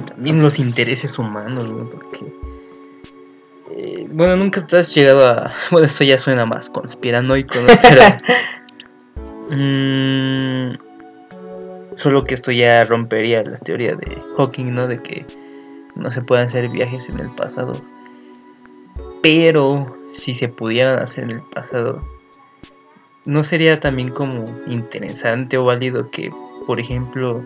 también 0.07 0.43
los 0.43 0.59
intereses 0.59 1.19
humanos, 1.19 1.69
porque 1.93 2.33
eh, 3.77 4.07
bueno, 4.11 4.37
nunca 4.37 4.61
estás 4.61 4.95
llegado 4.95 5.29
a 5.29 5.51
bueno, 5.71 5.87
esto 5.87 6.05
ya 6.05 6.19
suena 6.19 6.47
más 6.47 6.71
conspiranoico, 6.71 7.59
¿no? 7.61 7.67
pero 7.83 8.03
mm, 9.51 10.77
solo 11.97 12.25
que 12.25 12.35
esto 12.35 12.53
ya 12.53 12.85
rompería 12.85 13.43
la 13.43 13.57
teoría 13.57 13.95
de 13.95 14.17
Hawking, 14.37 14.75
¿no? 14.75 14.87
De 14.87 15.03
que 15.03 15.27
no 15.95 16.11
se 16.11 16.23
puedan 16.23 16.47
hacer 16.47 16.69
viajes 16.69 17.09
en 17.09 17.21
el 17.21 17.31
pasado. 17.31 17.73
Pero 19.23 19.97
si 20.13 20.35
se 20.35 20.49
pudieran 20.49 20.99
hacer 20.99 21.25
en 21.25 21.31
el 21.31 21.43
pasado, 21.43 22.03
¿no 23.27 23.45
sería 23.45 23.81
también 23.81 24.09
como 24.09 24.47
interesante 24.67 25.57
o 25.57 25.65
válido 25.65 26.11
que, 26.11 26.31
por 26.67 26.81
ejemplo, 26.81 27.45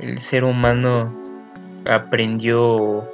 el 0.00 0.18
ser 0.18 0.44
humano 0.44 1.12
aprendió 1.90 3.04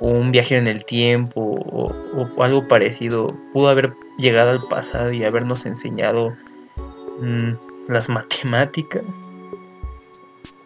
un 0.00 0.30
viaje 0.30 0.56
en 0.56 0.66
el 0.66 0.84
tiempo 0.84 1.58
o, 1.66 2.42
algo 2.42 2.68
parecido 2.68 3.28
pudo 3.52 3.68
haber 3.68 3.94
llegado 4.18 4.50
al 4.50 4.62
pasado 4.68 5.12
y 5.12 5.24
habernos 5.24 5.64
enseñado 5.66 6.36
mm, 7.20 7.52
las 7.88 8.08
matemáticas 8.08 9.02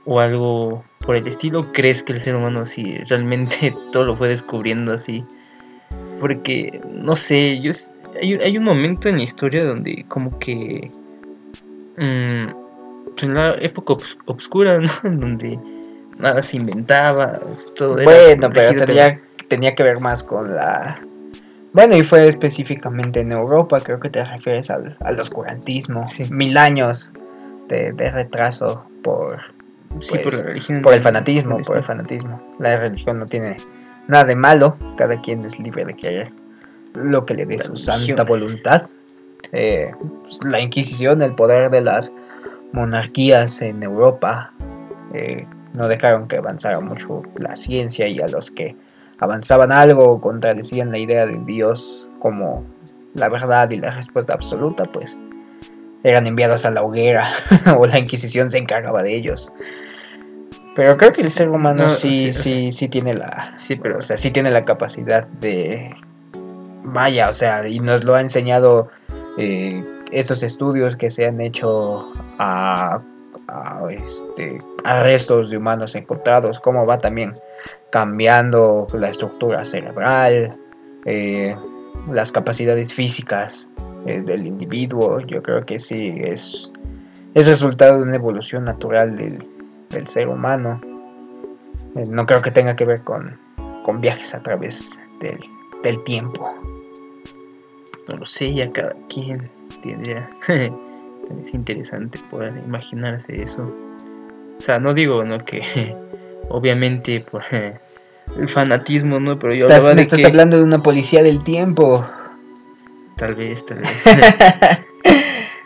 o 0.05 0.19
algo 0.19 0.85
por 1.01 1.17
el 1.17 1.27
estilo 1.27 1.73
crees 1.73 2.03
que 2.03 2.13
el 2.13 2.21
ser 2.21 2.35
humano 2.35 2.67
si 2.67 2.99
realmente 3.09 3.73
todo 3.93 4.05
lo 4.05 4.17
fue 4.17 4.29
descubriendo 4.29 4.93
así 4.93 5.25
porque 6.19 6.81
no 6.91 7.15
sé 7.15 7.61
yo 7.61 7.71
hay, 8.21 8.59
un 8.59 8.65
momento 8.65 9.09
en 9.09 9.17
la 9.19 9.23
historia 9.23 9.65
donde 9.65 10.05
como 10.09 10.39
que 10.39 10.91
mm, 11.97 12.49
en 13.23 13.35
la 13.35 13.55
época 13.61 13.95
obscura, 14.27 14.79
¿no? 15.03 15.11
donde 15.11 15.59
nada 16.19 16.43
se 16.43 16.57
inventaba, 16.57 17.41
todo 17.77 17.99
era 17.99 18.05
Bueno, 18.05 18.51
pero 18.53 18.87
tenía, 18.87 19.21
tenía 19.49 19.75
que 19.75 19.83
ver 19.83 20.01
más 20.01 20.23
con 20.23 20.55
la... 20.55 21.01
Bueno, 21.73 21.97
y 21.97 22.03
fue 22.03 22.27
específicamente 22.27 23.21
en 23.21 23.31
Europa, 23.31 23.79
creo 23.81 24.01
que 24.01 24.11
te 24.11 24.25
refieres 24.25 24.71
al, 24.71 24.97
al 25.01 25.21
oscurantismo. 25.21 26.05
Sí. 26.07 26.25
Mil 26.31 26.57
años 26.57 27.13
de, 27.69 27.93
de 27.93 28.11
retraso 28.11 28.85
por, 29.05 29.39
Sí, 30.01 30.15
por 30.15 30.23
pues, 30.23 30.39
la 30.39 30.49
religión. 30.49 30.83
por 30.83 30.95
el 30.95 31.03
fanatismo, 31.03 31.59
por 31.59 31.77
el 31.77 31.85
fanatismo. 31.85 32.43
La 32.59 32.77
religión 32.77 33.21
no 33.21 33.27
tiene 33.27 33.57
nada 34.09 34.25
de 34.25 34.35
malo, 34.35 34.77
cada 34.97 35.21
quien 35.21 35.45
es 35.45 35.61
libre 35.61 35.85
de 35.85 35.95
querer 35.95 36.33
lo 36.95 37.25
que 37.25 37.35
le 37.35 37.47
dé 37.47 37.59
su 37.59 37.77
santa 37.77 38.25
voluntad. 38.25 38.89
Eh, 39.53 39.91
pues, 40.23 40.39
la 40.49 40.61
Inquisición, 40.61 41.23
el 41.23 41.35
poder 41.35 41.71
de 41.71 41.81
las 41.81 42.13
monarquías 42.73 43.63
en 43.63 43.83
Europa, 43.83 44.53
eh, 45.15 45.45
no 45.77 45.89
dejaron 45.89 46.29
que 46.29 46.37
avanzara 46.37 46.81
mucho 46.81 47.23
la 47.37 47.57
ciencia 47.57 48.07
y 48.09 48.21
a 48.21 48.29
los 48.29 48.51
que 48.51 48.77
avanzaban 49.19 49.73
algo 49.73 50.21
contradecían 50.21 50.91
la 50.91 50.99
idea 50.99 51.27
de 51.27 51.39
Dios 51.45 52.11
como 52.19 52.65
la 53.15 53.29
verdad 53.29 53.71
y 53.71 53.79
la 53.79 53.91
respuesta 53.91 54.35
absoluta, 54.35 54.85
pues 54.85 55.19
eran 56.03 56.27
enviados 56.27 56.65
a 56.65 56.71
la 56.71 56.83
hoguera 56.83 57.29
o 57.77 57.87
la 57.87 57.99
Inquisición 57.99 58.51
se 58.51 58.59
encargaba 58.59 59.03
de 59.03 59.15
ellos. 59.15 59.53
Pero 60.77 60.97
creo 60.97 61.11
que 61.11 61.23
el 61.23 61.31
ser 61.31 61.51
humano 61.51 61.85
No, 61.85 61.91
sí, 61.91 62.31
sí, 62.31 62.31
sí, 62.31 62.71
sí 62.71 62.89
tiene 62.89 63.15
la, 63.15 63.53
Sí, 63.57 63.77
pero 63.77 63.99
o 63.99 64.01
sea, 64.01 64.17
sí 64.17 64.31
tiene 64.31 64.51
la 64.51 64.65
capacidad 64.65 65.27
de, 65.27 65.91
vaya, 66.83 67.29
o 67.29 67.33
sea, 67.33 67.67
y 67.67 67.81
nos 67.81 68.05
lo 68.05 68.15
ha 68.15 68.21
enseñado 68.21 68.89
eh, 69.39 69.85
esos 70.13 70.43
estudios 70.43 70.97
que 70.97 71.11
se 71.11 71.27
han 71.27 71.41
hecho 71.41 72.13
a, 72.39 73.01
este, 73.91 74.59
a 74.85 75.03
restos 75.03 75.51
de 75.51 75.57
humanos 75.57 75.95
encontrados, 75.95 76.59
cómo 76.59 76.87
va 76.87 76.99
también 76.99 77.33
cambiando 77.91 78.87
la 78.99 79.09
estructura 79.09 79.65
cerebral, 79.65 80.57
eh, 81.05 81.55
las 82.11 82.33
capacidades 82.33 82.95
físicas 82.95 83.71
eh, 84.07 84.21
del 84.21 84.47
individuo. 84.47 85.21
Yo 85.21 85.43
creo 85.43 85.65
que 85.65 85.79
sí 85.79 86.15
es, 86.21 86.71
es 87.35 87.47
resultado 87.47 87.99
de 87.99 88.03
una 88.05 88.17
evolución 88.17 88.65
natural 88.65 89.17
del, 89.17 89.39
del 89.91 90.07
ser 90.07 90.29
humano. 90.29 90.81
No 91.95 92.27
creo 92.27 92.41
que 92.41 92.51
tenga 92.53 92.77
que 92.77 92.85
ver 92.85 93.03
con, 93.03 93.37
con 93.83 94.01
viajes 94.01 94.35
a 94.35 94.43
través 94.43 95.01
del, 95.21 95.41
del 95.83 96.03
tiempo. 96.05 96.55
No 98.11 98.17
lo 98.17 98.27
sé, 98.27 98.53
ya 98.53 98.71
cada 98.73 98.95
quien 99.09 99.51
tendría. 99.83 100.29
es 100.49 101.55
interesante 101.55 102.19
poder 102.31 102.53
imaginarse 102.67 103.43
eso. 103.43 103.63
O 104.59 104.61
sea, 104.61 104.79
no 104.79 104.93
digo, 104.93 105.25
¿no? 105.25 105.45
Que 105.45 105.97
obviamente 106.49 107.21
por 107.21 107.43
el 107.53 108.49
fanatismo, 108.49 109.21
¿no? 109.21 109.39
Pero 109.39 109.55
yo 109.55 109.67
Estás, 109.67 109.89
me 109.89 109.95
de 109.95 110.03
estás 110.03 110.21
que 110.21 110.27
hablando 110.27 110.57
de 110.57 110.65
una 110.65 110.83
policía 110.83 111.23
del 111.23 111.43
tiempo. 111.45 112.07
tal 113.17 113.35
vez, 113.37 113.65
tal 113.65 113.79
vez. 113.79 114.05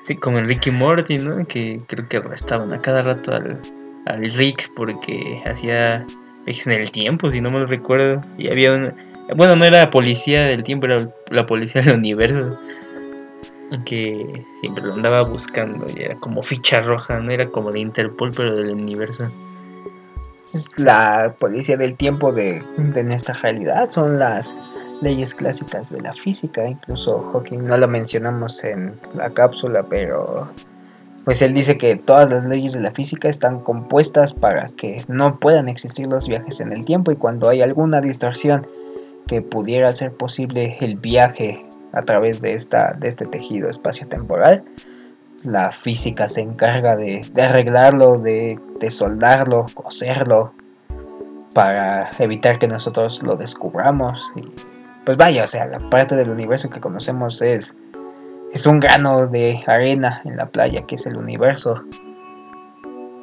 sí, 0.03 0.17
como 0.17 0.39
en 0.39 0.47
Ricky 0.47 0.71
Morty, 0.71 1.19
¿no? 1.19 1.47
Que 1.47 1.79
creo 1.87 2.09
que 2.09 2.19
arrestaban 2.19 2.73
a 2.73 2.81
cada 2.81 3.03
rato 3.03 3.33
al, 3.33 3.59
al 4.05 4.33
Rick 4.33 4.71
porque 4.77 5.43
hacía 5.47 6.07
viajes 6.45 6.67
en 6.67 6.75
el 6.75 6.91
tiempo, 6.91 7.31
si 7.31 7.41
no 7.41 7.51
me 7.51 7.61
lo 7.61 7.67
recuerdo. 7.67 8.21
Y 8.37 8.49
había 8.49 8.75
una... 8.75 8.95
Bueno, 9.37 9.57
no 9.57 9.65
era 9.65 9.79
la 9.79 9.91
policía 9.91 10.45
del 10.45 10.63
tiempo, 10.63 10.87
era 10.87 10.99
la 11.31 11.47
policía 11.47 11.83
del 11.83 11.95
universo. 11.95 12.59
Que 13.87 14.45
siempre 14.61 14.85
lo 14.85 14.95
andaba 14.95 15.23
buscando 15.23 15.87
y 15.97 16.03
era 16.03 16.17
como 16.17 16.43
ficha 16.43 16.81
roja, 16.81 17.19
no 17.21 17.31
era 17.31 17.47
como 17.47 17.73
de 17.73 17.81
Interpol, 17.81 18.31
pero 18.37 18.55
del 18.55 18.71
universo. 18.71 19.25
Es 20.53 20.71
la 20.77 21.35
policía 21.39 21.77
del 21.77 21.97
tiempo 21.97 22.33
de, 22.33 22.63
de 22.77 23.03
nuestra 23.03 23.35
realidad. 23.35 23.91
Son 23.91 24.19
las 24.19 24.55
leyes 25.01 25.35
clásicas 25.35 25.91
de 25.91 26.01
la 26.03 26.13
física. 26.13 26.69
Incluso 26.69 27.31
Hawking 27.33 27.65
no 27.65 27.77
lo 27.79 27.89
mencionamos 27.89 28.63
en 28.63 28.95
la 29.15 29.31
cápsula, 29.31 29.85
pero 29.89 30.49
pues 31.25 31.41
él 31.41 31.55
dice 31.55 31.79
que 31.79 31.97
todas 31.97 32.31
las 32.31 32.45
leyes 32.45 32.75
de 32.75 32.81
la 32.81 32.93
física 32.93 33.29
están 33.29 33.61
compuestas 33.61 34.35
para 34.35 34.67
que 34.67 35.03
no 35.09 35.41
puedan 35.41 35.69
existir 35.69 36.07
los 36.07 36.29
viajes 36.29 36.61
en 36.61 36.73
el 36.73 36.85
tiempo 36.85 37.11
y 37.11 37.17
cuando 37.17 37.49
hay 37.49 37.63
alguna 37.63 38.01
distorsión 38.03 38.67
que 39.27 39.43
pudiera 39.43 39.89
hacer 39.89 40.13
posible 40.13 40.77
el 40.81 40.97
viaje 40.97 41.65
a 41.93 42.03
través 42.03 42.41
de, 42.41 42.55
esta, 42.55 42.93
de 42.95 43.09
este 43.09 43.27
tejido 43.27 43.69
espacio-temporal, 43.69 44.65
la 45.45 45.71
física 45.71 46.27
se 46.27 46.41
encarga 46.41 46.97
de, 46.97 47.21
arreglarlo, 47.37 48.19
de, 48.19 48.59
soldarlo, 48.89 49.67
coserlo, 49.75 50.53
para 51.55 52.11
evitar 52.19 52.59
que 52.59 52.67
nosotros 52.67 53.23
lo 53.23 53.37
descubramos. 53.37 54.25
Pues 55.05 55.17
vaya, 55.17 55.45
o 55.45 55.47
sea, 55.47 55.67
la 55.67 55.79
parte 55.79 56.17
del 56.17 56.31
universo 56.31 56.71
que 56.71 56.81
conocemos 56.81 57.43
es, 57.43 57.77
es 58.53 58.67
un 58.67 58.81
grano 58.81 59.27
de 59.27 59.63
arena 59.67 60.23
en 60.25 60.37
la 60.37 60.47
playa, 60.47 60.85
que 60.87 60.97
es 60.97 61.07
el 61.07 61.17
universo. 61.17 61.85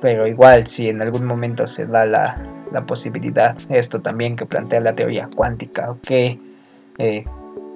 Pero 0.01 0.25
igual, 0.27 0.67
si 0.67 0.89
en 0.89 1.01
algún 1.01 1.25
momento 1.25 1.67
se 1.67 1.85
da 1.85 2.05
la, 2.05 2.35
la 2.71 2.85
posibilidad, 2.85 3.55
esto 3.69 4.01
también 4.01 4.35
que 4.35 4.47
plantea 4.47 4.81
la 4.81 4.95
teoría 4.95 5.29
cuántica, 5.35 5.95
que 6.01 6.39
eh, 6.97 7.23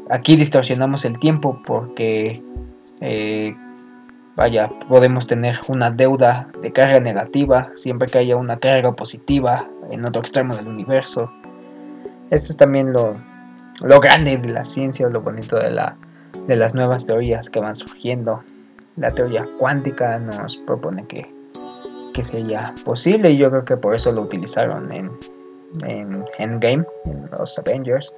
aquí 0.10 0.36
distorsionamos 0.36 1.06
el 1.06 1.20
tiempo 1.20 1.62
porque, 1.66 2.42
eh, 3.00 3.56
vaya, 4.36 4.70
podemos 4.90 5.28
tener 5.28 5.60
una 5.68 5.92
deuda 5.92 6.48
de 6.62 6.72
carga 6.72 7.00
negativa 7.00 7.70
siempre 7.76 8.08
que 8.08 8.18
haya 8.18 8.36
una 8.38 8.58
carga 8.58 8.94
positiva 8.94 9.70
en 9.92 10.04
otro 10.06 10.22
extremo 10.22 10.56
del 10.56 10.68
universo. 10.68 11.32
Esto 12.32 12.52
es 12.52 12.58
también 12.58 12.92
lo, 12.92 13.18
lo 13.82 14.00
grande 14.00 14.38
de 14.38 14.50
la 14.50 14.66
ciencia, 14.66 15.08
lo 15.10 15.22
bonito 15.22 15.60
de, 15.60 15.70
la, 15.70 15.96
de 16.48 16.56
las 16.56 16.74
nuevas 16.74 17.06
teorías 17.06 17.52
que 17.52 17.60
van 17.60 17.76
surgiendo. 17.76 18.44
La 18.96 19.12
teoría 19.12 19.46
cuántica 19.60 20.18
nos 20.20 20.58
propone 20.58 21.06
que, 21.06 21.35
que 22.16 22.24
sería 22.24 22.74
posible 22.86 23.30
y 23.32 23.38
yo 23.38 23.50
creo 23.52 23.66
que 23.66 23.76
por 23.76 23.94
eso 23.94 24.10
lo 24.14 24.22
utilizaron 24.22 24.90
en, 24.94 25.12
en 25.84 26.24
Endgame, 26.40 26.86
en 27.04 27.30
los 27.38 27.60
Avengers. 27.60 28.14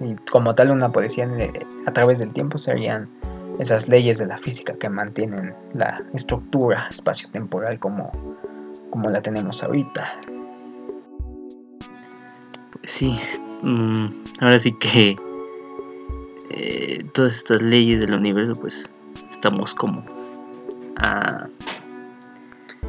Y 0.00 0.14
como 0.30 0.54
tal 0.54 0.70
una 0.70 0.88
policía 0.88 1.24
en- 1.24 1.66
a 1.86 1.92
través 1.92 2.18
del 2.20 2.32
tiempo 2.32 2.56
serían 2.56 3.10
esas 3.58 3.88
leyes 3.88 4.16
de 4.16 4.26
la 4.26 4.38
física 4.38 4.72
que 4.72 4.88
mantienen 4.88 5.54
la 5.74 6.02
estructura 6.14 6.86
espacio-temporal 6.90 7.78
como, 7.78 8.10
como 8.88 9.10
la 9.10 9.20
tenemos 9.20 9.62
ahorita. 9.62 10.18
Sí, 12.84 13.20
mm, 13.62 14.06
ahora 14.40 14.58
sí 14.58 14.72
que 14.78 15.16
eh, 16.48 17.04
todas 17.12 17.36
estas 17.36 17.60
leyes 17.60 18.00
del 18.00 18.14
universo, 18.14 18.58
pues 18.58 18.90
estamos 19.30 19.74
como 19.74 20.02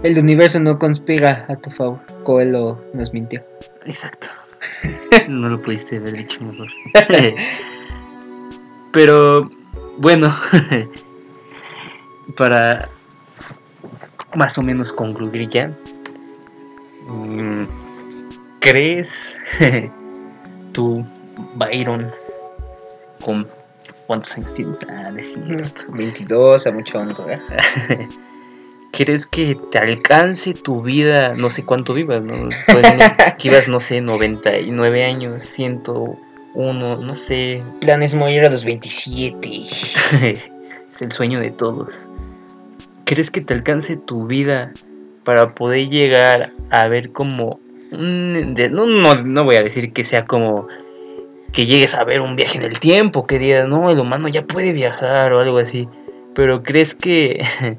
El 0.03 0.17
universo 0.17 0.59
no 0.59 0.79
conspira 0.79 1.45
a 1.47 1.55
tu 1.55 1.69
favor. 1.69 1.99
Coelho 2.23 2.83
nos 2.93 3.13
mintió. 3.13 3.43
Exacto. 3.85 4.27
No 5.27 5.49
lo 5.49 5.61
pudiste 5.61 5.97
haber 5.97 6.13
dicho 6.13 6.39
mejor. 6.41 6.67
Pero 8.91 9.49
bueno, 9.97 10.33
para 12.37 12.89
más 14.35 14.57
o 14.57 14.61
menos 14.61 14.91
concluir 14.91 15.47
ya, 15.47 15.71
mm, 17.07 17.63
¿crees 18.59 19.37
tú, 20.71 21.05
Byron, 21.55 22.11
con 23.23 23.47
cuántos 24.11 24.37
años 24.37 24.53
tienes? 24.53 24.77
Ah, 24.89 25.09
no 25.11 25.19
es 25.19 25.33
cierto. 25.33 25.83
22 25.89 26.67
a 26.67 26.71
mucho 26.71 26.99
honor. 26.99 27.39
¿Crees 28.91 29.25
que 29.31 29.55
te 29.71 29.77
alcance 29.79 30.53
tu 30.53 30.81
vida, 30.81 31.33
no 31.33 31.49
sé 31.49 31.63
cuánto 31.63 31.93
vivas, 31.93 32.21
¿no? 32.21 32.49
Pues, 32.67 32.95
no, 32.97 33.05
que 33.39 33.47
ibas, 33.47 33.67
no 33.69 33.79
sé, 33.79 34.01
99 34.01 35.05
años, 35.05 35.45
101, 35.45 36.97
no 36.97 37.15
sé. 37.15 37.59
Planes 37.79 38.15
morir 38.15 38.43
a 38.45 38.49
los 38.49 38.65
27. 38.65 39.49
es 40.91 41.01
el 41.01 41.11
sueño 41.13 41.39
de 41.39 41.51
todos. 41.51 42.05
¿Crees 43.05 43.31
que 43.31 43.39
te 43.41 43.53
alcance 43.53 43.95
tu 43.95 44.27
vida 44.27 44.73
para 45.23 45.55
poder 45.55 45.87
llegar 45.89 46.51
a 46.69 46.87
ver 46.89 47.11
como... 47.13 47.59
un- 47.93 48.53
de- 48.55 48.69
no, 48.69 48.85
no, 48.85 49.15
no 49.23 49.43
voy 49.45 49.55
a 49.55 49.63
decir 49.63 49.93
que 49.93 50.03
sea 50.03 50.25
como 50.25 50.67
que 51.51 51.65
llegues 51.65 51.95
a 51.95 52.03
ver 52.03 52.21
un 52.21 52.35
viaje 52.35 52.57
en 52.57 52.63
el 52.63 52.79
tiempo, 52.79 53.27
que 53.27 53.39
digas, 53.39 53.67
no, 53.67 53.89
el 53.89 53.99
humano 53.99 54.27
ya 54.27 54.43
puede 54.43 54.71
viajar 54.71 55.33
o 55.33 55.39
algo 55.39 55.57
así. 55.57 55.87
Pero 56.33 56.63
¿crees 56.63 56.95
que 56.95 57.41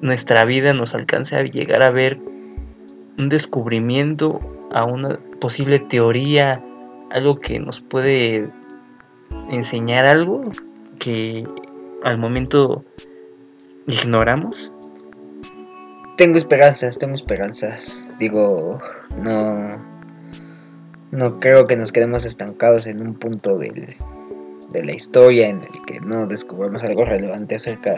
nuestra 0.00 0.44
vida 0.44 0.72
nos 0.72 0.94
alcance 0.94 1.36
a 1.36 1.42
llegar 1.42 1.82
a 1.82 1.90
ver 1.90 2.18
un 3.18 3.28
descubrimiento, 3.28 4.40
a 4.72 4.84
una 4.84 5.18
posible 5.40 5.78
teoría, 5.78 6.62
algo 7.10 7.40
que 7.40 7.58
nos 7.58 7.80
puede 7.80 8.48
enseñar 9.50 10.06
algo 10.06 10.50
que 10.98 11.46
al 12.02 12.18
momento 12.18 12.84
ignoramos? 13.86 14.72
tengo 16.20 16.36
esperanzas, 16.36 16.98
tengo 16.98 17.14
esperanzas. 17.14 18.12
Digo, 18.18 18.78
no. 19.16 19.70
No 21.10 21.40
creo 21.40 21.66
que 21.66 21.76
nos 21.76 21.90
quedemos 21.92 22.24
estancados 22.24 22.86
en 22.86 23.00
un 23.00 23.14
punto 23.14 23.58
del, 23.58 23.96
de 24.70 24.82
la 24.82 24.92
historia 24.92 25.48
en 25.48 25.62
el 25.62 25.84
que 25.86 26.00
no 26.00 26.26
descubrimos 26.26 26.84
algo 26.84 27.04
relevante 27.04 27.56
acerca 27.56 27.96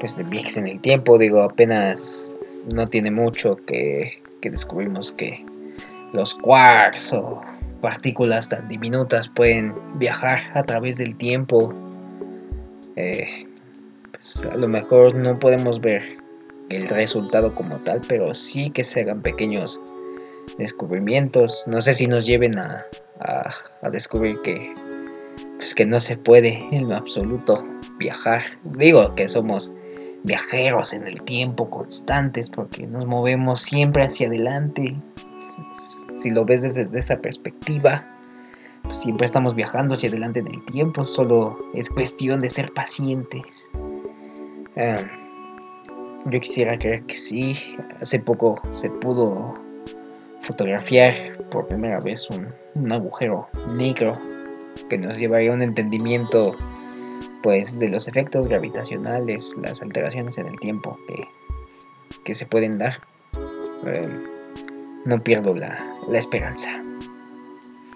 pues, 0.00 0.16
de 0.16 0.24
viajes 0.24 0.56
en 0.56 0.66
el 0.66 0.80
tiempo. 0.80 1.18
Digo, 1.18 1.42
apenas 1.42 2.34
no 2.74 2.88
tiene 2.88 3.10
mucho 3.10 3.56
que, 3.66 4.20
que 4.40 4.50
descubrimos 4.50 5.12
que 5.12 5.44
los 6.12 6.34
quarks 6.34 7.12
o 7.12 7.40
partículas 7.80 8.48
tan 8.48 8.68
diminutas 8.68 9.28
pueden 9.28 9.74
viajar 9.94 10.38
a 10.54 10.64
través 10.64 10.98
del 10.98 11.16
tiempo. 11.16 11.72
Eh, 12.96 13.46
pues, 14.10 14.42
a 14.50 14.56
lo 14.56 14.66
mejor 14.66 15.14
no 15.14 15.38
podemos 15.38 15.80
ver 15.80 16.02
el 16.68 16.88
resultado 16.88 17.54
como 17.54 17.78
tal, 17.78 18.00
pero 18.08 18.34
sí 18.34 18.70
que 18.70 18.82
se 18.82 19.02
hagan 19.02 19.22
pequeños 19.22 19.80
descubrimientos. 20.58 21.64
No 21.66 21.80
sé 21.80 21.94
si 21.94 22.06
nos 22.06 22.26
lleven 22.26 22.58
a, 22.58 22.84
a, 23.20 23.90
descubrir 23.90 24.36
que, 24.42 24.74
pues 25.58 25.74
que 25.74 25.86
no 25.86 26.00
se 26.00 26.16
puede 26.16 26.58
en 26.72 26.88
lo 26.88 26.96
absoluto 26.96 27.64
viajar. 27.98 28.42
Digo 28.64 29.14
que 29.14 29.28
somos 29.28 29.72
viajeros 30.24 30.92
en 30.92 31.06
el 31.06 31.22
tiempo 31.22 31.70
constantes 31.70 32.50
porque 32.50 32.86
nos 32.86 33.06
movemos 33.06 33.60
siempre 33.60 34.04
hacia 34.04 34.28
adelante. 34.28 34.94
Si 36.16 36.30
lo 36.30 36.44
ves 36.44 36.62
desde 36.62 36.98
esa 36.98 37.16
perspectiva, 37.18 38.04
pues 38.82 38.98
siempre 38.98 39.24
estamos 39.24 39.54
viajando 39.54 39.94
hacia 39.94 40.08
adelante 40.08 40.40
en 40.40 40.48
el 40.48 40.64
tiempo, 40.66 41.04
solo 41.04 41.58
es 41.74 41.88
cuestión 41.90 42.40
de 42.40 42.50
ser 42.50 42.72
pacientes. 42.72 43.70
Ah, 44.76 45.02
yo 46.26 46.40
quisiera 46.40 46.76
creer 46.76 47.04
que 47.04 47.16
sí. 47.16 47.56
Hace 48.00 48.18
poco 48.18 48.60
se 48.72 48.90
pudo 48.90 49.54
fotografiar 50.46 51.36
por 51.50 51.66
primera 51.66 51.98
vez 52.00 52.28
un, 52.30 52.48
un 52.74 52.92
agujero 52.92 53.48
negro 53.76 54.14
que 54.88 54.98
nos 54.98 55.18
llevaría 55.18 55.50
a 55.50 55.54
un 55.54 55.62
entendimiento 55.62 56.56
pues 57.42 57.78
de 57.78 57.88
los 57.88 58.08
efectos 58.08 58.48
gravitacionales, 58.48 59.56
las 59.62 59.82
alteraciones 59.82 60.38
en 60.38 60.48
el 60.48 60.58
tiempo 60.58 60.98
que, 62.24 62.34
se 62.34 62.46
pueden 62.46 62.78
dar. 62.78 62.98
Eh, 63.86 64.08
no 65.04 65.22
pierdo 65.22 65.54
la, 65.54 65.78
esperanza. 66.12 66.82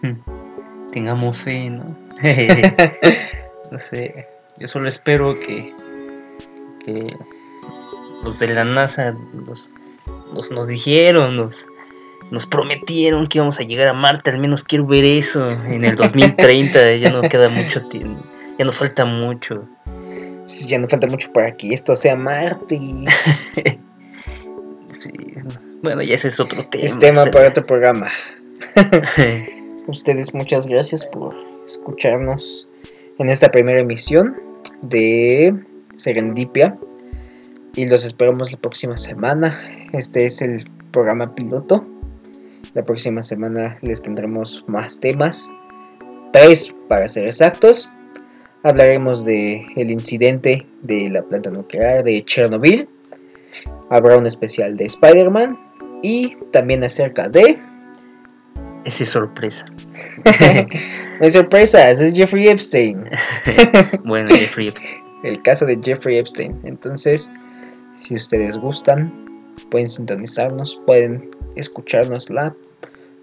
Hmm. 0.03 0.15
Tengamos 0.93 1.37
fe, 1.37 1.69
¿no? 1.69 1.97
no 3.73 3.79
sé, 3.79 4.27
yo 4.59 4.69
solo 4.69 4.89
espero 4.89 5.35
que, 5.39 5.73
que 6.85 7.17
los 8.23 8.39
de 8.39 8.55
la 8.55 8.65
NASA 8.65 9.17
nos 10.53 10.69
dijeron, 10.69 11.37
nos, 11.37 11.67
nos 12.31 12.47
prometieron 12.47 13.27
que 13.27 13.39
íbamos 13.39 13.61
a 13.61 13.65
llegar 13.65 13.89
a 13.89 13.93
Marte, 13.93 14.31
al 14.31 14.39
menos 14.39 14.65
quiero 14.65 14.87
ver 14.87 15.05
eso 15.05 15.51
en 15.51 15.85
el 15.85 15.97
2030, 15.97 16.97
ya 16.97 17.11
no 17.11 17.23
queda 17.23 17.49
mucho 17.49 17.81
tiempo 17.89 18.23
ya 18.61 18.67
nos 18.67 18.77
falta 18.77 19.07
mucho. 19.07 19.67
ya 20.67 20.79
nos 20.79 20.91
falta 20.91 21.07
mucho 21.07 21.33
para 21.33 21.57
que 21.57 21.73
esto 21.73 21.97
sea 21.97 22.15
Marte. 22.15 22.79
Bueno, 25.83 26.03
ya 26.03 26.15
ese 26.15 26.29
es 26.29 26.39
otro 26.39 26.63
tema. 26.69 26.85
Es 26.85 26.99
tema 26.99 27.25
para 27.25 27.49
otro 27.49 27.63
programa. 27.63 28.11
Ustedes 29.87 30.35
muchas 30.35 30.67
gracias 30.67 31.07
por 31.07 31.35
escucharnos 31.65 32.69
en 33.19 33.31
esta 33.31 33.49
primera 33.49 33.81
emisión 33.81 34.37
de 34.83 35.55
Serendipia. 35.97 36.77
Y 37.75 37.89
los 37.89 38.05
esperamos 38.05 38.53
la 38.53 38.59
próxima 38.59 38.99
semana. 38.99 39.59
Este 39.95 40.27
es 40.27 40.43
el 40.43 40.69
programa 40.91 41.35
piloto. 41.35 41.87
La 42.75 42.85
próxima 42.85 43.23
semana 43.23 43.79
les 43.83 44.03
tendremos 44.03 44.65
más 44.67 45.01
temas. 45.01 45.53
Tres 46.33 46.75
para 46.89 47.09
ser 47.09 47.27
exactos. 47.27 47.91
Hablaremos 48.63 49.25
de 49.25 49.67
el 49.77 49.91
incidente 49.91 50.67
de 50.83 51.09
la 51.11 51.23
planta 51.23 51.51
nuclear 51.51 52.05
de 52.05 52.25
Chernobyl. 52.25 52.89
Habrá 53.91 54.17
un 54.17 54.27
especial 54.27 54.77
de 54.77 54.85
Spider-Man 54.85 55.59
y 56.03 56.37
también 56.53 56.85
acerca 56.85 57.29
de 57.29 57.59
esa 58.85 59.05
sorpresa. 59.05 59.65
no 61.21 61.27
es 61.27 61.33
sorpresa, 61.33 61.91
es 61.91 62.15
Jeffrey 62.15 62.49
Epstein. 62.49 63.09
bueno, 64.05 64.35
Jeffrey 64.35 64.69
Epstein. 64.69 65.01
El 65.23 65.43
caso 65.43 65.67
de 65.67 65.79
Jeffrey 65.83 66.19
Epstein. 66.19 66.59
Entonces, 66.65 67.31
si 68.01 68.17
ustedes 68.17 68.57
gustan, 68.57 69.30
pueden 69.71 69.89
sintonizarnos, 69.89 70.81
pueden 70.87 71.31
escucharnos 71.57 72.31
la 72.31 72.55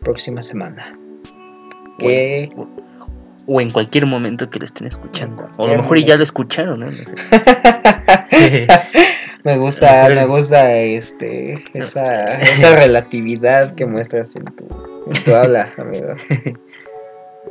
próxima 0.01 0.41
semana. 0.41 0.97
Que 1.99 2.51
o 3.47 3.61
en 3.61 3.69
cualquier 3.69 4.05
momento 4.05 4.49
que 4.49 4.59
lo 4.59 4.65
estén 4.65 4.87
escuchando. 4.87 5.49
O 5.57 5.65
a 5.65 5.69
lo 5.69 5.77
mejor 5.77 5.99
ya 5.99 6.17
lo 6.17 6.23
escucharon, 6.23 6.81
¿no? 6.81 6.91
sé. 7.05 7.15
me 9.43 9.57
gusta, 9.57 10.09
me 10.13 10.25
gusta 10.25 10.75
este, 10.75 11.63
esa, 11.73 12.37
esa 12.41 12.75
relatividad 12.75 13.73
que 13.75 13.85
muestras 13.85 14.35
en 14.35 14.45
tu, 14.45 14.67
en 15.11 15.23
tu 15.23 15.33
habla, 15.33 15.73
amigo. 15.77 16.15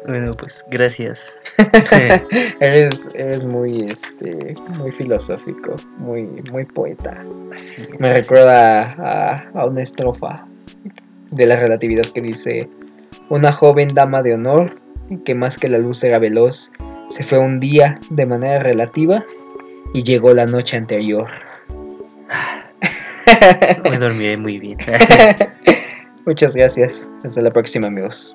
Bueno, 0.07 0.33
pues 0.33 0.65
gracias. 0.71 1.41
eres, 2.61 3.11
eres 3.15 3.45
muy, 3.45 3.89
este, 3.91 4.55
muy 4.77 4.93
filosófico, 4.93 5.75
muy, 5.99 6.23
muy 6.51 6.65
poeta. 6.65 7.25
Me 7.99 8.13
recuerda 8.13 8.93
a, 8.99 9.49
a 9.55 9.67
una 9.67 9.83
estrofa 9.83 10.47
de 11.31 11.47
la 11.47 11.57
relatividad 11.57 12.05
que 12.15 12.21
dice: 12.21 12.69
Una 13.31 13.51
joven 13.51 13.89
dama 13.89 14.23
de 14.23 14.35
honor 14.35 14.81
que 15.25 15.35
más 15.35 15.57
que 15.57 15.69
la 15.69 15.79
luz 15.79 16.03
era 16.05 16.19
veloz, 16.19 16.73
se 17.09 17.25
fue 17.25 17.39
un 17.39 17.61
día 17.61 17.99
de 18.11 18.27
manera 18.27 18.59
relativa 18.61 19.25
y 19.93 20.03
llegó 20.03 20.35
la 20.35 20.47
noche 20.47 20.77
anterior. 20.77 21.29
Me 23.91 23.99
dormiré 23.99 24.37
muy 24.37 24.59
bien. 24.59 24.79
Muchas 26.27 26.57
gracias. 26.57 27.11
Hasta 27.25 27.41
la 27.41 27.53
próxima 27.53 27.87
amigos. 27.87 28.35